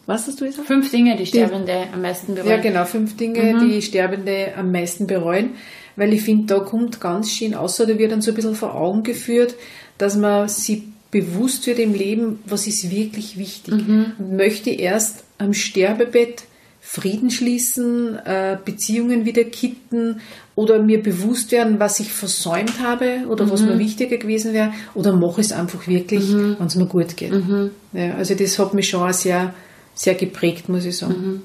Was 0.06 0.26
hast 0.26 0.40
du 0.40 0.46
gesagt? 0.46 0.66
Fünf 0.66 0.90
Dinge, 0.90 1.16
die 1.16 1.26
Sterbende 1.26 1.86
die, 1.86 1.94
am 1.94 2.02
meisten 2.02 2.34
bereuen. 2.34 2.50
Ja, 2.50 2.56
genau, 2.56 2.84
fünf 2.84 3.16
Dinge, 3.16 3.54
mhm. 3.54 3.68
die 3.68 3.82
Sterbende 3.82 4.54
am 4.56 4.72
meisten 4.72 5.06
bereuen. 5.06 5.50
Weil 5.96 6.12
ich 6.12 6.22
finde, 6.22 6.46
da 6.46 6.60
kommt 6.60 7.00
ganz 7.00 7.30
schön 7.30 7.54
außer, 7.54 7.86
da 7.86 7.98
wird 7.98 8.10
dann 8.10 8.22
so 8.22 8.30
ein 8.32 8.34
bisschen 8.34 8.54
vor 8.54 8.74
Augen 8.74 9.02
geführt, 9.02 9.54
dass 9.98 10.16
man 10.16 10.48
sich 10.48 10.82
bewusst 11.10 11.66
wird 11.66 11.78
im 11.78 11.94
Leben, 11.94 12.40
was 12.46 12.66
ist 12.66 12.90
wirklich 12.90 13.38
wichtig. 13.38 13.74
Mhm. 13.74 14.12
Und 14.18 14.36
möchte 14.36 14.70
erst 14.70 15.24
am 15.38 15.52
Sterbebett 15.52 16.44
Frieden 16.92 17.30
schließen, 17.30 18.16
äh, 18.16 18.58
Beziehungen 18.64 19.24
wieder 19.24 19.44
kitten 19.44 20.20
oder 20.56 20.82
mir 20.82 21.00
bewusst 21.00 21.52
werden, 21.52 21.78
was 21.78 22.00
ich 22.00 22.12
versäumt 22.12 22.80
habe 22.80 23.26
oder 23.28 23.46
mhm. 23.46 23.50
was 23.52 23.62
mir 23.62 23.78
wichtiger 23.78 24.16
gewesen 24.16 24.52
wäre 24.52 24.72
oder 24.94 25.12
mache 25.12 25.40
es 25.40 25.52
einfach 25.52 25.86
wirklich, 25.86 26.28
mhm. 26.28 26.56
wenn 26.58 26.66
es 26.66 26.74
mir 26.74 26.86
gut 26.86 27.16
geht. 27.16 27.30
Mhm. 27.30 27.70
Ja, 27.92 28.16
also 28.16 28.34
das 28.34 28.58
hat 28.58 28.74
mich 28.74 28.88
schon 28.88 29.12
sehr, 29.12 29.54
sehr 29.94 30.16
geprägt, 30.16 30.68
muss 30.68 30.84
ich 30.84 30.98
sagen. 30.98 31.14
Mhm. 31.14 31.42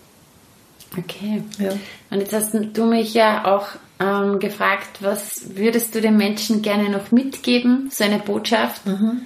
Okay. 0.97 1.43
Ja. 1.59 1.73
Und 2.09 2.21
jetzt 2.21 2.33
hast 2.33 2.55
du 2.55 2.85
mich 2.85 3.13
ja 3.13 3.45
auch 3.45 3.67
ähm, 3.99 4.39
gefragt, 4.39 4.97
was 5.01 5.55
würdest 5.55 5.93
du 5.93 6.01
den 6.01 6.17
Menschen 6.17 6.63
gerne 6.63 6.89
noch 6.89 7.11
mitgeben, 7.11 7.91
so 7.91 8.03
eine 8.03 8.17
Botschaft? 8.17 8.83
Mhm. 8.87 9.21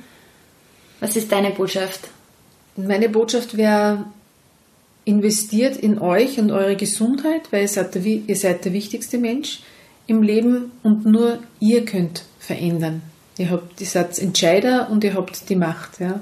Was 0.99 1.15
ist 1.15 1.31
deine 1.31 1.51
Botschaft? 1.51 2.09
Meine 2.75 3.07
Botschaft 3.07 3.55
wäre, 3.55 4.03
investiert 5.09 5.75
in 5.75 5.99
euch 5.99 6.39
und 6.39 6.51
eure 6.51 6.75
Gesundheit, 6.75 7.51
weil 7.51 7.63
ihr 7.63 7.67
seid, 7.67 7.95
der, 7.95 8.05
ihr 8.05 8.35
seid 8.35 8.63
der 8.63 8.73
wichtigste 8.73 9.17
Mensch 9.17 9.61
im 10.07 10.21
Leben 10.21 10.71
und 10.83 11.05
nur 11.05 11.39
ihr 11.59 11.83
könnt 11.83 12.23
verändern. 12.39 13.01
Ihr 13.37 13.49
habt, 13.49 13.81
ihr 13.81 13.87
seid 13.87 14.19
Entscheider 14.19 14.89
und 14.91 15.03
ihr 15.03 15.15
habt 15.15 15.49
die 15.49 15.55
Macht, 15.55 15.99
ja, 15.99 16.21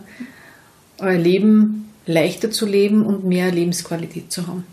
euer 1.00 1.18
Leben 1.18 1.92
leichter 2.06 2.50
zu 2.50 2.66
leben 2.66 3.06
und 3.06 3.26
mehr 3.26 3.52
Lebensqualität 3.52 4.32
zu 4.32 4.48
haben. 4.48 4.66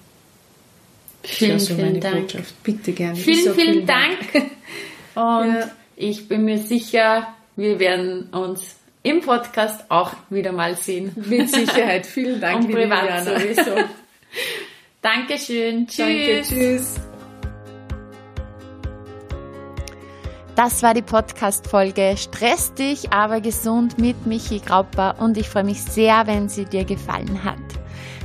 Vielen, 1.24 1.58
so 1.58 1.74
vielen 1.74 2.00
Dank. 2.00 2.20
Botschaft. 2.20 2.62
Bitte 2.62 2.92
gerne. 2.92 3.16
Vielen, 3.16 3.54
vielen, 3.54 3.54
vielen 3.54 3.86
Dank. 3.86 4.18
Und 5.14 5.54
ja. 5.54 5.70
ich 5.96 6.28
bin 6.28 6.44
mir 6.44 6.58
sicher, 6.58 7.28
wir 7.56 7.78
werden 7.78 8.28
uns 8.30 8.76
im 9.02 9.20
Podcast 9.20 9.84
auch 9.90 10.12
wieder 10.28 10.52
mal 10.52 10.76
sehen. 10.76 11.12
Mit 11.14 11.50
Sicherheit. 11.50 12.04
Vielen 12.06 12.40
Dank. 12.42 12.64
Und 12.64 12.72
privat 12.72 13.24
sowieso. 13.24 13.72
Dankeschön. 15.02 15.86
Tschüss. 15.86 15.96
Danke, 15.96 16.42
tschüss. 16.42 17.00
Das 20.56 20.84
war 20.84 20.94
die 20.94 21.02
Podcast-Folge 21.02 22.14
Stress 22.16 22.72
dich, 22.74 23.12
aber 23.12 23.40
gesund 23.40 23.98
mit 23.98 24.24
Michi 24.24 24.60
Grauper 24.60 25.16
und 25.18 25.36
ich 25.36 25.48
freue 25.48 25.64
mich 25.64 25.82
sehr, 25.82 26.28
wenn 26.28 26.48
sie 26.48 26.64
dir 26.64 26.84
gefallen 26.84 27.42
hat. 27.42 27.58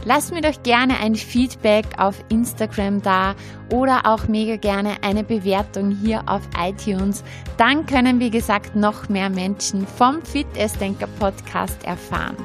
Lass 0.05 0.31
mir 0.31 0.41
doch 0.41 0.63
gerne 0.63 0.99
ein 0.99 1.15
Feedback 1.15 1.85
auf 1.97 2.23
Instagram 2.29 3.01
da 3.01 3.35
oder 3.71 4.05
auch 4.05 4.27
mega 4.27 4.55
gerne 4.55 4.97
eine 5.01 5.23
Bewertung 5.23 5.91
hier 5.91 6.23
auf 6.27 6.41
iTunes. 6.57 7.23
Dann 7.57 7.85
können, 7.85 8.19
wie 8.19 8.29
gesagt, 8.29 8.75
noch 8.75 9.09
mehr 9.09 9.29
Menschen 9.29 9.85
vom 9.85 10.21
Fit 10.21 10.47
Denker 10.79 11.07
Podcast 11.19 11.83
erfahren. 11.83 12.37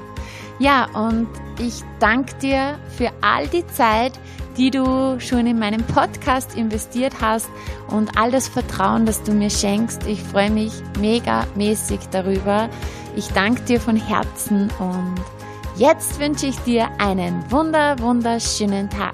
Ja, 0.65 0.87
und 0.95 1.29
ich 1.59 1.83
danke 2.01 2.35
dir 2.37 2.79
für 2.97 3.11
all 3.21 3.47
die 3.49 3.67
Zeit, 3.67 4.13
die 4.57 4.71
du 4.71 5.21
schon 5.21 5.47
in 5.47 5.59
meinen 5.59 5.85
Podcast 5.85 6.57
investiert 6.57 7.13
hast 7.21 7.51
und 7.89 8.17
all 8.17 8.31
das 8.31 8.49
Vertrauen, 8.49 9.05
das 9.05 9.23
du 9.23 9.33
mir 9.33 9.51
schenkst. 9.51 10.07
Ich 10.07 10.23
freue 10.23 10.51
mich 10.51 10.73
mega 10.99 11.47
mäßig 11.55 12.01
darüber. 12.11 12.71
Ich 13.15 13.29
danke 13.33 13.61
dir 13.65 13.79
von 13.79 13.97
Herzen 13.97 14.71
und 14.79 15.17
jetzt 15.77 16.19
wünsche 16.19 16.47
ich 16.47 16.59
dir 16.61 16.89
einen 16.99 17.45
wunder, 17.53 17.99
wunderschönen 17.99 18.89
Tag. 18.89 19.13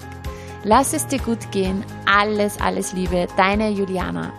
Lass 0.63 0.93
es 0.93 1.09
dir 1.09 1.19
gut 1.19 1.51
gehen. 1.51 1.83
Alles, 2.07 2.61
alles 2.61 2.93
Liebe. 2.93 3.27
Deine 3.37 3.71
Juliana. 3.71 4.33